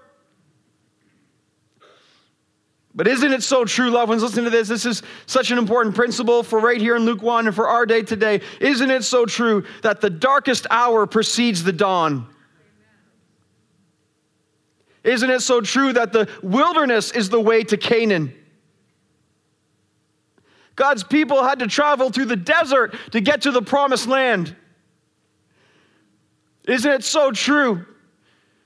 But 2.94 3.08
isn't 3.08 3.34
it 3.34 3.42
so 3.42 3.66
true, 3.66 3.90
loved 3.90 4.10
ones? 4.10 4.22
Listen 4.22 4.44
to 4.44 4.52
this. 4.52 4.68
This 4.68 4.86
is 4.86 5.02
such 5.26 5.50
an 5.50 5.58
important 5.58 5.96
principle 5.96 6.44
for 6.44 6.60
right 6.60 6.80
here 6.80 6.96
in 6.96 7.04
Luke 7.04 7.24
1 7.24 7.48
and 7.48 7.56
for 7.56 7.68
our 7.68 7.88
day 7.88 8.04
today. 8.04 8.42
Isn't 8.62 8.92
it 8.92 9.04
so 9.04 9.26
true 9.26 9.66
that 9.82 10.02
the 10.02 10.12
darkest 10.12 10.68
hour 10.70 11.08
precedes 11.08 11.64
the 11.64 11.74
dawn? 11.74 12.28
Isn't 15.04 15.32
it 15.32 15.42
so 15.42 15.62
true 15.62 15.94
that 15.94 16.14
the 16.14 16.30
wilderness 16.44 17.12
is 17.12 17.30
the 17.30 17.42
way 17.42 17.64
to 17.64 17.76
Canaan? 17.76 18.36
God's 20.76 21.04
people 21.04 21.44
had 21.44 21.60
to 21.60 21.68
travel 21.68 22.10
through 22.10 22.26
the 22.26 22.36
desert 22.36 22.96
to 23.12 23.22
get 23.22 23.44
to 23.44 23.52
the 23.52 23.62
promised 23.62 24.08
land. 24.08 24.56
Isn't 26.68 26.92
it 26.92 27.04
so 27.04 27.32
true 27.32 27.86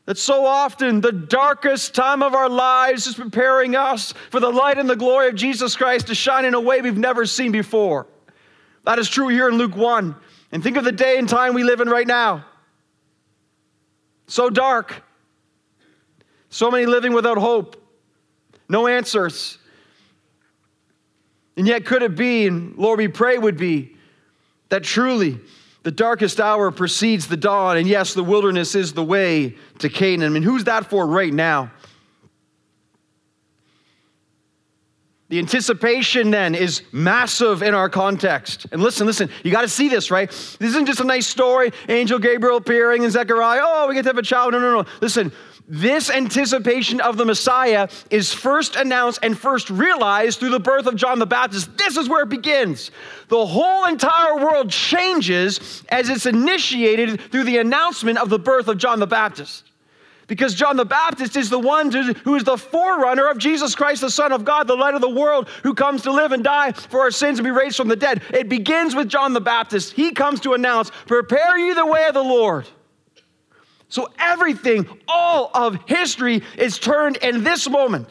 that 0.05 0.17
so 0.17 0.45
often 0.45 1.01
the 1.01 1.11
darkest 1.11 1.93
time 1.93 2.23
of 2.23 2.33
our 2.33 2.49
lives 2.49 3.05
is 3.05 3.13
preparing 3.13 3.75
us 3.75 4.13
for 4.31 4.39
the 4.39 4.49
light 4.49 4.79
and 4.79 4.89
the 4.89 4.95
glory 4.95 5.27
of 5.27 5.35
Jesus 5.35 5.75
Christ 5.75 6.07
to 6.07 6.15
shine 6.15 6.45
in 6.45 6.55
a 6.55 6.59
way 6.59 6.81
we've 6.81 6.97
never 6.97 7.25
seen 7.25 7.51
before. 7.51 8.07
That 8.85 8.97
is 8.97 9.07
true 9.07 9.27
here 9.27 9.49
in 9.49 9.55
Luke 9.57 9.75
1. 9.75 10.15
And 10.51 10.63
think 10.63 10.77
of 10.77 10.83
the 10.83 10.91
day 10.91 11.19
and 11.19 11.29
time 11.29 11.53
we 11.53 11.63
live 11.63 11.79
in 11.79 11.89
right 11.89 12.07
now. 12.07 12.45
So 14.25 14.49
dark. 14.49 15.03
So 16.49 16.71
many 16.71 16.87
living 16.87 17.13
without 17.13 17.37
hope. 17.37 17.75
No 18.67 18.87
answers. 18.87 19.59
And 21.59 21.67
yet, 21.67 21.83
could 21.83 22.03
it 22.03 22.15
be, 22.15 22.47
and 22.47 22.73
Lord, 22.77 22.99
we 22.99 23.09
pray 23.09 23.37
would 23.37 23.57
be, 23.57 23.93
that 24.69 24.81
truly 24.81 25.41
the 25.83 25.91
darkest 25.91 26.39
hour 26.39 26.71
precedes 26.71 27.27
the 27.27 27.35
dawn, 27.35 27.75
and 27.75 27.85
yes, 27.85 28.13
the 28.13 28.23
wilderness 28.23 28.75
is 28.75 28.93
the 28.93 29.03
way 29.03 29.57
to 29.79 29.89
Canaan. 29.89 30.27
I 30.27 30.29
mean, 30.29 30.43
who's 30.43 30.63
that 30.63 30.85
for 30.85 31.05
right 31.05 31.33
now? 31.33 31.69
The 35.29 35.37
anticipation 35.37 36.31
then 36.31 36.55
is 36.55 36.81
massive 36.91 37.61
in 37.61 37.75
our 37.75 37.87
context. 37.87 38.65
And 38.71 38.81
listen, 38.81 39.05
listen, 39.05 39.29
you 39.43 39.51
got 39.51 39.61
to 39.61 39.67
see 39.67 39.87
this, 39.87 40.09
right? 40.09 40.27
This 40.29 40.69
isn't 40.69 40.87
just 40.87 40.99
a 40.99 41.03
nice 41.03 41.27
story, 41.27 41.71
angel 41.87 42.17
Gabriel 42.17 42.57
appearing 42.57 43.03
and 43.03 43.13
Zechariah, 43.13 43.61
oh, 43.63 43.87
we 43.87 43.93
get 43.93 44.03
to 44.03 44.09
have 44.09 44.17
a 44.17 44.23
child. 44.23 44.53
No, 44.53 44.59
no, 44.59 44.81
no. 44.81 44.89
Listen, 45.01 45.31
this 45.67 46.09
anticipation 46.09 46.99
of 46.99 47.15
the 47.15 47.25
Messiah 47.25 47.89
is 48.09 48.33
first 48.33 48.75
announced 48.75 49.19
and 49.21 49.37
first 49.37 49.69
realized 49.69 50.39
through 50.39 50.49
the 50.49 50.59
birth 50.59 50.87
of 50.87 50.95
John 50.95 51.19
the 51.19 51.27
Baptist. 51.27 51.77
This 51.77 51.95
is 51.95 52.09
where 52.09 52.23
it 52.23 52.29
begins. 52.29 52.89
The 53.27 53.45
whole 53.45 53.85
entire 53.85 54.37
world 54.37 54.71
changes 54.71 55.83
as 55.89 56.09
it's 56.09 56.25
initiated 56.25 57.21
through 57.21 57.43
the 57.43 57.59
announcement 57.59 58.17
of 58.17 58.29
the 58.29 58.39
birth 58.39 58.67
of 58.67 58.79
John 58.79 58.99
the 58.99 59.05
Baptist. 59.05 59.63
Because 60.29 60.53
John 60.53 60.77
the 60.77 60.85
Baptist 60.85 61.35
is 61.35 61.49
the 61.49 61.57
one 61.57 61.91
who 61.91 62.35
is 62.35 62.43
the 62.43 62.55
forerunner 62.55 63.27
of 63.29 63.39
Jesus 63.39 63.73
Christ, 63.73 64.01
the 64.01 64.11
Son 64.11 64.31
of 64.31 64.45
God, 64.45 64.67
the 64.67 64.75
light 64.75 64.93
of 64.93 65.01
the 65.01 65.09
world, 65.09 65.49
who 65.63 65.73
comes 65.73 66.03
to 66.03 66.11
live 66.11 66.31
and 66.31 66.43
die 66.43 66.71
for 66.71 66.99
our 66.99 67.09
sins 67.09 67.39
and 67.39 67.43
be 67.43 67.49
raised 67.49 67.75
from 67.75 67.87
the 67.87 67.95
dead. 67.95 68.21
It 68.29 68.47
begins 68.47 68.93
with 68.93 69.09
John 69.09 69.33
the 69.33 69.41
Baptist. 69.41 69.93
He 69.93 70.11
comes 70.11 70.39
to 70.41 70.53
announce, 70.53 70.91
Prepare 71.07 71.57
you 71.57 71.73
the 71.73 71.85
way 71.87 72.05
of 72.05 72.13
the 72.13 72.23
Lord. 72.23 72.67
So 73.87 74.07
everything, 74.19 74.87
all 75.07 75.49
of 75.55 75.79
history 75.87 76.43
is 76.59 76.77
turned 76.77 77.17
in 77.17 77.43
this 77.43 77.67
moment. 77.67 78.07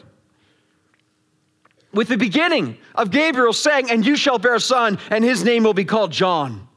With 1.93 2.09
the 2.09 2.17
beginning 2.17 2.77
of 2.95 3.11
Gabriel 3.11 3.53
saying, 3.53 3.89
And 3.89 4.05
you 4.05 4.17
shall 4.17 4.39
bear 4.39 4.55
a 4.55 4.59
son, 4.59 4.99
and 5.09 5.23
his 5.23 5.45
name 5.45 5.63
will 5.63 5.73
be 5.73 5.85
called 5.85 6.11
John. 6.11 6.67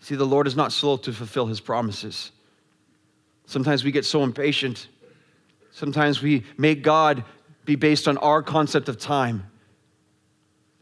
See, 0.00 0.14
the 0.14 0.24
Lord 0.24 0.46
is 0.46 0.56
not 0.56 0.72
slow 0.72 0.96
to 0.96 1.12
fulfill 1.12 1.44
his 1.44 1.60
promises. 1.60 2.32
Sometimes 3.46 3.84
we 3.84 3.90
get 3.90 4.04
so 4.04 4.22
impatient. 4.22 4.88
Sometimes 5.70 6.22
we 6.22 6.44
make 6.56 6.82
God 6.82 7.24
be 7.64 7.76
based 7.76 8.08
on 8.08 8.16
our 8.18 8.42
concept 8.42 8.88
of 8.88 8.98
time. 8.98 9.50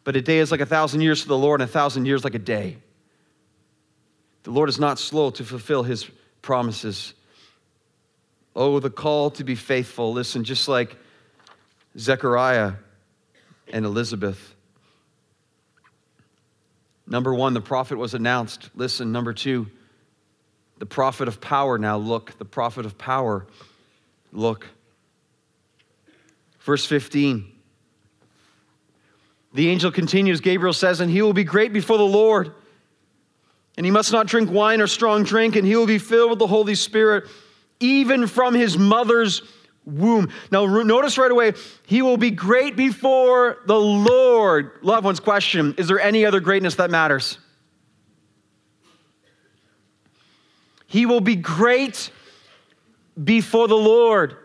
But 0.05 0.17
a 0.17 0.23
day 0.23 0.39
is 0.39 0.51
like 0.51 0.61
a 0.61 0.67
thousand 0.67 1.01
years 1.01 1.23
to 1.23 1.29
the 1.29 1.39
Lord, 1.39 1.61
and 1.61 1.69
a 1.69 1.73
thousand 1.73 2.07
years 2.07 2.25
like 2.25 2.35
a 2.35 2.41
day. 2.41 2.79
The 4.43 4.51
Lord 4.51 4.69
is 4.69 4.79
not 4.81 4.99
slow 4.99 5.31
to 5.31 5.45
fulfill 5.45 5.85
his 5.85 6.11
promises. 6.43 7.15
Oh, 8.55 8.81
the 8.81 8.91
call 8.91 9.31
to 9.33 9.45
be 9.45 9.55
faithful. 9.55 10.13
Listen, 10.13 10.45
just 10.45 10.69
like 10.69 10.97
Zechariah 11.97 12.73
and 13.73 13.85
Elizabeth. 13.85 14.55
Number 17.07 17.35
one, 17.35 17.55
the 17.55 17.61
prophet 17.61 17.97
was 17.97 18.15
announced. 18.15 18.71
Listen, 18.75 19.13
number 19.13 19.33
two, 19.33 19.69
the 20.83 20.87
prophet 20.87 21.29
of 21.29 21.41
power 21.41 21.79
now 21.79 21.97
look. 21.97 22.37
The 22.39 22.45
prophet 22.45 22.85
of 22.87 22.99
power 22.99 23.47
look. 24.33 24.67
Verse 26.59 26.85
15. 26.85 27.45
The 29.55 29.69
angel 29.69 29.93
continues, 29.93 30.41
Gabriel 30.41 30.73
says, 30.73 30.99
and 30.99 31.09
he 31.09 31.23
will 31.23 31.35
be 31.35 31.45
great 31.45 31.73
before 31.73 31.99
the 31.99 32.03
Lord. 32.03 32.53
And 33.77 33.87
he 33.87 33.93
must 33.93 34.11
not 34.11 34.27
drink 34.27 34.51
wine 34.51 34.81
or 34.81 34.89
strong 34.89 35.23
drink, 35.23 35.55
and 35.55 35.65
he 35.65 35.77
will 35.77 35.87
be 35.87 35.99
filled 35.99 36.31
with 36.31 36.41
the 36.41 36.49
Holy 36.49 36.75
Spirit, 36.75 37.29
even 37.79 38.27
from 38.27 38.53
his 38.53 38.77
mother's 38.77 39.43
womb. 39.85 40.33
Now, 40.51 40.67
notice 40.67 41.17
right 41.17 41.31
away, 41.31 41.53
he 41.87 42.03
will 42.03 42.17
be 42.17 42.33
great 42.33 42.75
before 42.75 43.59
the 43.67 43.79
Lord. 43.79 44.81
Loved 44.83 45.05
ones, 45.05 45.21
question 45.21 45.77
Is 45.79 45.87
there 45.87 46.01
any 46.01 46.27
other 46.27 46.41
greatness 46.41 46.75
that 46.75 46.91
matters? 46.91 47.39
He 50.93 51.07
will 51.07 51.23
be 51.23 51.37
great 51.37 52.11
before 53.25 53.67
the 53.67 53.75
Lord. 53.75 54.37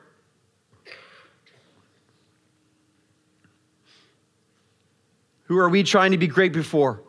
Who 5.44 5.58
are 5.58 5.68
we 5.68 5.84
trying 5.84 6.12
to 6.12 6.18
be 6.18 6.28
great 6.28 6.54
before? 6.54 7.02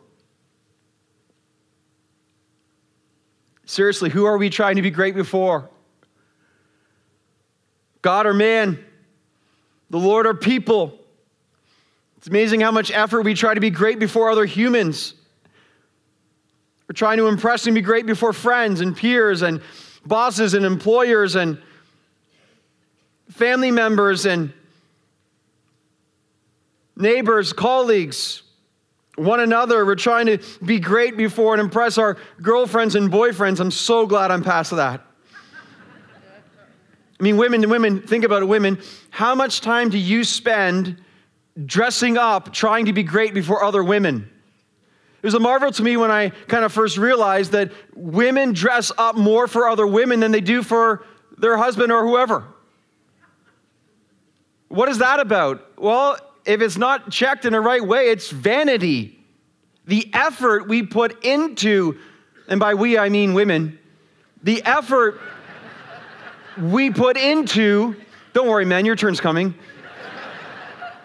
Seriously, 3.63 4.09
who 4.09 4.25
are 4.25 4.37
we 4.37 4.49
trying 4.49 4.75
to 4.75 4.81
be 4.81 4.91
great 4.91 5.15
before? 5.15 5.69
God 8.01 8.25
or 8.25 8.33
man? 8.33 8.83
The 9.89 9.99
Lord 9.99 10.27
or 10.27 10.33
people? 10.33 10.99
It's 12.17 12.27
amazing 12.27 12.59
how 12.59 12.71
much 12.71 12.91
effort 12.91 13.21
we 13.21 13.35
try 13.35 13.53
to 13.53 13.61
be 13.61 13.69
great 13.69 13.99
before 13.99 14.29
other 14.29 14.43
humans. 14.43 15.13
We're 16.89 16.93
trying 16.93 17.17
to 17.17 17.27
impress 17.27 17.67
and 17.67 17.75
be 17.75 17.81
great 17.81 18.07
before 18.07 18.33
friends 18.33 18.81
and 18.81 18.97
peers 18.97 19.43
and 19.43 19.61
bosses 20.07 20.55
and 20.55 20.65
employers 20.65 21.35
and 21.35 21.61
family 23.29 23.69
members 23.69 24.25
and 24.25 24.51
neighbors, 26.95 27.53
colleagues, 27.53 28.41
one 29.17 29.39
another. 29.39 29.85
We're 29.85 29.93
trying 29.93 30.25
to 30.25 30.39
be 30.65 30.79
great 30.79 31.15
before 31.15 31.53
and 31.53 31.61
impress 31.61 31.99
our 31.99 32.17
girlfriends 32.41 32.95
and 32.95 33.11
boyfriends. 33.11 33.59
I'm 33.59 33.69
so 33.69 34.07
glad 34.07 34.31
I'm 34.31 34.43
past 34.43 34.75
that. 34.75 35.05
I 37.19 37.23
mean, 37.23 37.37
women 37.37 37.69
women, 37.69 38.01
think 38.01 38.23
about 38.23 38.41
it, 38.41 38.45
women. 38.45 38.81
How 39.11 39.35
much 39.35 39.61
time 39.61 39.89
do 39.89 39.99
you 39.99 40.23
spend 40.23 40.99
dressing 41.67 42.17
up, 42.17 42.51
trying 42.51 42.87
to 42.87 42.93
be 42.93 43.03
great 43.03 43.35
before 43.35 43.63
other 43.63 43.83
women? 43.83 44.31
It 45.21 45.25
was 45.25 45.33
a 45.33 45.39
marvel 45.39 45.71
to 45.71 45.83
me 45.83 45.97
when 45.97 46.11
I 46.11 46.29
kind 46.47 46.63
of 46.63 46.71
first 46.71 46.97
realized 46.97 47.51
that 47.51 47.71
women 47.93 48.53
dress 48.53 48.91
up 48.97 49.17
more 49.17 49.47
for 49.47 49.67
other 49.67 49.85
women 49.85 50.21
than 50.21 50.31
they 50.31 50.39
do 50.41 50.63
for 50.63 51.05
their 51.37 51.57
husband 51.57 51.91
or 51.91 52.07
whoever. 52.07 52.45
What 54.69 54.87
is 54.87 54.99
that 54.99 55.19
about? 55.19 55.77
Well, 55.77 56.17
if 56.45 56.61
it's 56.61 56.77
not 56.77 57.11
checked 57.11 57.43
in 57.43 57.53
the 57.53 57.59
right 57.59 57.85
way, 57.85 58.09
it's 58.09 58.29
vanity. 58.29 59.19
The 59.87 60.09
effort 60.13 60.67
we 60.67 60.83
put 60.83 61.23
into, 61.25 61.97
and 62.47 62.59
by 62.59 62.75
we 62.75 62.97
I 62.97 63.09
mean 63.09 63.33
women, 63.33 63.77
the 64.43 64.63
effort 64.63 65.19
we 66.57 66.91
put 66.91 67.17
into, 67.17 67.95
don't 68.33 68.47
worry, 68.47 68.65
man, 68.65 68.85
your 68.85 68.95
turn's 68.95 69.19
coming. 69.19 69.55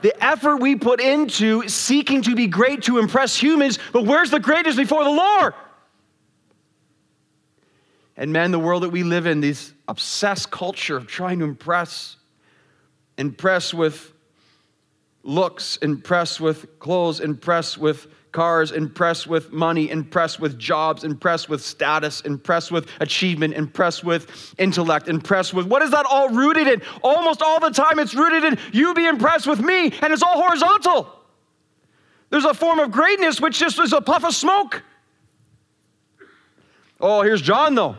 The 0.04 0.22
effort 0.22 0.56
we 0.56 0.76
put 0.76 1.00
into 1.00 1.66
seeking 1.66 2.20
to 2.24 2.36
be 2.36 2.46
great 2.46 2.82
to 2.82 2.98
impress 2.98 3.34
humans, 3.34 3.78
but 3.90 4.04
where's 4.04 4.30
the 4.30 4.38
greatest 4.38 4.76
before 4.76 5.02
the 5.02 5.08
Lord? 5.08 5.54
And 8.14 8.30
man, 8.30 8.50
the 8.50 8.58
world 8.58 8.82
that 8.82 8.90
we 8.90 9.02
live 9.02 9.24
in, 9.24 9.40
this 9.40 9.72
obsessed 9.88 10.50
culture 10.50 10.98
of 10.98 11.06
trying 11.06 11.38
to 11.38 11.46
impress, 11.46 12.16
impress 13.16 13.72
with 13.72 14.12
looks, 15.22 15.78
impress 15.78 16.38
with 16.38 16.78
clothes, 16.80 17.20
impress 17.20 17.78
with 17.78 18.06
cars, 18.34 18.72
impressed 18.72 19.26
with 19.26 19.52
money, 19.52 19.88
impressed 19.88 20.40
with 20.40 20.58
jobs, 20.58 21.04
impressed 21.04 21.48
with 21.48 21.62
status, 21.62 22.20
impressed 22.22 22.70
with 22.70 22.90
achievement, 23.00 23.54
impressed 23.54 24.04
with 24.04 24.54
intellect, 24.58 25.08
impressed 25.08 25.54
with 25.54 25.66
what 25.66 25.80
is 25.80 25.92
that 25.92 26.04
all 26.04 26.28
rooted 26.28 26.66
in? 26.66 26.82
Almost 27.02 27.40
all 27.40 27.60
the 27.60 27.70
time 27.70 27.98
it's 27.98 28.14
rooted 28.14 28.44
in 28.44 28.58
you 28.72 28.92
be 28.92 29.06
impressed 29.06 29.46
with 29.46 29.60
me, 29.60 29.92
and 30.02 30.12
it's 30.12 30.22
all 30.22 30.42
horizontal. 30.42 31.08
There's 32.28 32.44
a 32.44 32.52
form 32.52 32.80
of 32.80 32.90
greatness 32.90 33.40
which 33.40 33.58
just 33.58 33.78
is 33.78 33.92
a 33.92 34.00
puff 34.00 34.24
of 34.24 34.34
smoke. 34.34 34.82
Oh, 37.00 37.22
here's 37.22 37.40
John 37.40 37.74
though. 37.74 37.96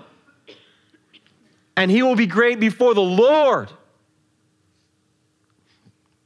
And 1.77 1.89
he 1.89 2.03
will 2.03 2.15
be 2.15 2.27
great 2.27 2.59
before 2.59 2.93
the 2.93 3.01
Lord. 3.01 3.71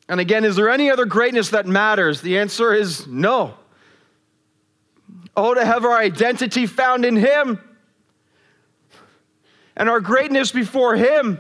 And 0.08 0.20
again, 0.20 0.44
is 0.44 0.56
there 0.56 0.70
any 0.70 0.90
other 0.90 1.06
greatness 1.06 1.52
that 1.52 1.68
matters? 1.68 2.22
The 2.22 2.40
answer 2.40 2.74
is 2.74 3.06
no. 3.06 3.54
Oh, 5.36 5.54
to 5.54 5.64
have 5.64 5.86
our 5.86 5.98
identity 5.98 6.66
found 6.66 7.06
in 7.06 7.16
Him 7.16 7.60
and 9.76 9.90
our 9.90 10.00
greatness 10.00 10.52
before 10.52 10.96
Him. 10.96 11.40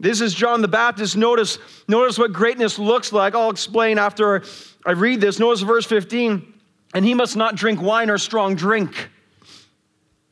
This 0.00 0.20
is 0.20 0.34
John 0.34 0.62
the 0.62 0.68
Baptist. 0.68 1.16
Notice, 1.16 1.58
notice 1.86 2.18
what 2.18 2.32
greatness 2.32 2.78
looks 2.78 3.12
like. 3.12 3.34
I'll 3.34 3.50
explain 3.50 3.98
after 3.98 4.42
I 4.84 4.92
read 4.92 5.20
this. 5.20 5.38
Notice 5.38 5.60
verse 5.60 5.86
15. 5.86 6.52
And 6.94 7.04
he 7.04 7.14
must 7.14 7.36
not 7.36 7.54
drink 7.54 7.80
wine 7.80 8.10
or 8.10 8.18
strong 8.18 8.56
drink. 8.56 9.10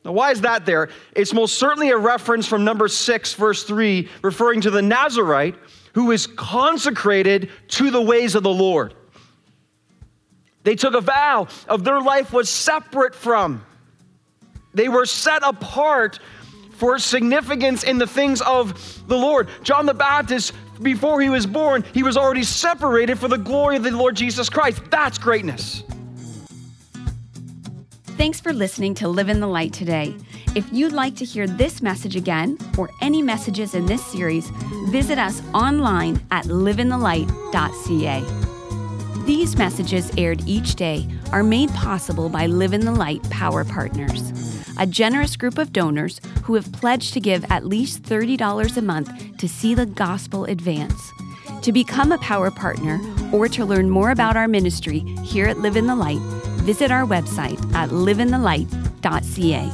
Now, 0.03 0.11
why 0.11 0.31
is 0.31 0.41
that 0.41 0.65
there? 0.65 0.89
It's 1.15 1.33
most 1.33 1.57
certainly 1.57 1.89
a 1.89 1.97
reference 1.97 2.47
from 2.47 2.65
number 2.65 2.87
6, 2.87 3.33
verse 3.35 3.63
3, 3.63 4.09
referring 4.23 4.61
to 4.61 4.71
the 4.71 4.81
Nazarite 4.81 5.55
who 5.93 6.11
is 6.11 6.27
consecrated 6.27 7.49
to 7.69 7.91
the 7.91 8.01
ways 8.01 8.35
of 8.35 8.43
the 8.43 8.53
Lord. 8.53 8.93
They 10.63 10.75
took 10.75 10.93
a 10.93 11.01
vow 11.01 11.47
of 11.67 11.83
their 11.83 12.01
life 12.01 12.31
was 12.33 12.49
separate 12.49 13.15
from. 13.15 13.65
They 14.73 14.89
were 14.89 15.05
set 15.05 15.41
apart 15.43 16.19
for 16.73 16.97
significance 16.97 17.83
in 17.83 17.97
the 17.97 18.07
things 18.07 18.41
of 18.41 19.07
the 19.07 19.17
Lord. 19.17 19.49
John 19.63 19.85
the 19.85 19.93
Baptist, 19.93 20.53
before 20.81 21.21
he 21.21 21.29
was 21.29 21.45
born, 21.45 21.83
he 21.93 22.03
was 22.03 22.17
already 22.17 22.43
separated 22.43 23.19
for 23.19 23.27
the 23.27 23.37
glory 23.37 23.75
of 23.75 23.83
the 23.83 23.91
Lord 23.91 24.15
Jesus 24.15 24.49
Christ. 24.49 24.81
That's 24.89 25.17
greatness. 25.17 25.83
Thanks 28.17 28.39
for 28.39 28.53
listening 28.53 28.93
to 28.95 29.07
Live 29.07 29.29
in 29.29 29.39
the 29.39 29.47
Light 29.47 29.73
today. 29.73 30.15
If 30.53 30.71
you'd 30.71 30.91
like 30.91 31.15
to 31.15 31.25
hear 31.25 31.47
this 31.47 31.81
message 31.81 32.15
again 32.15 32.57
or 32.77 32.89
any 33.01 33.21
messages 33.21 33.73
in 33.73 33.85
this 33.85 34.05
series, 34.05 34.49
visit 34.89 35.17
us 35.17 35.41
online 35.53 36.21
at 36.29 36.45
liveinthelight.ca. 36.45 38.40
These 39.31 39.55
messages 39.57 40.11
aired 40.17 40.45
each 40.45 40.75
day 40.75 41.07
are 41.31 41.41
made 41.41 41.69
possible 41.69 42.27
by 42.27 42.47
Live 42.47 42.73
in 42.73 42.83
the 42.83 42.91
Light 42.91 43.23
Power 43.29 43.63
Partners, 43.63 44.33
a 44.77 44.85
generous 44.85 45.37
group 45.37 45.57
of 45.57 45.71
donors 45.71 46.19
who 46.43 46.55
have 46.55 46.69
pledged 46.73 47.13
to 47.13 47.21
give 47.21 47.49
at 47.49 47.65
least 47.65 48.03
$30 48.03 48.75
a 48.75 48.81
month 48.81 49.37
to 49.37 49.47
see 49.47 49.73
the 49.73 49.85
gospel 49.85 50.43
advance. 50.43 51.01
To 51.61 51.71
become 51.71 52.11
a 52.11 52.17
power 52.17 52.51
partner 52.51 52.99
or 53.31 53.47
to 53.47 53.63
learn 53.63 53.89
more 53.89 54.11
about 54.11 54.35
our 54.35 54.49
ministry 54.49 54.99
here 55.23 55.45
at 55.45 55.59
Live 55.59 55.77
in 55.77 55.87
the 55.87 55.95
Light, 55.95 56.19
visit 56.65 56.91
our 56.91 57.05
website 57.05 57.57
at 57.73 57.91
liveinthelight.ca. 57.91 59.71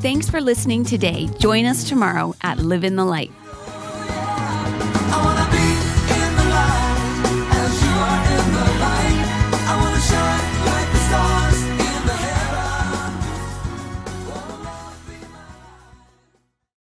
Thanks 0.00 0.30
for 0.30 0.40
listening 0.40 0.84
today. 0.84 1.28
Join 1.38 1.66
us 1.66 1.86
tomorrow 1.86 2.34
at 2.40 2.60
Live 2.60 2.84
in 2.84 2.96
the 2.96 3.04
Light. 3.04 3.30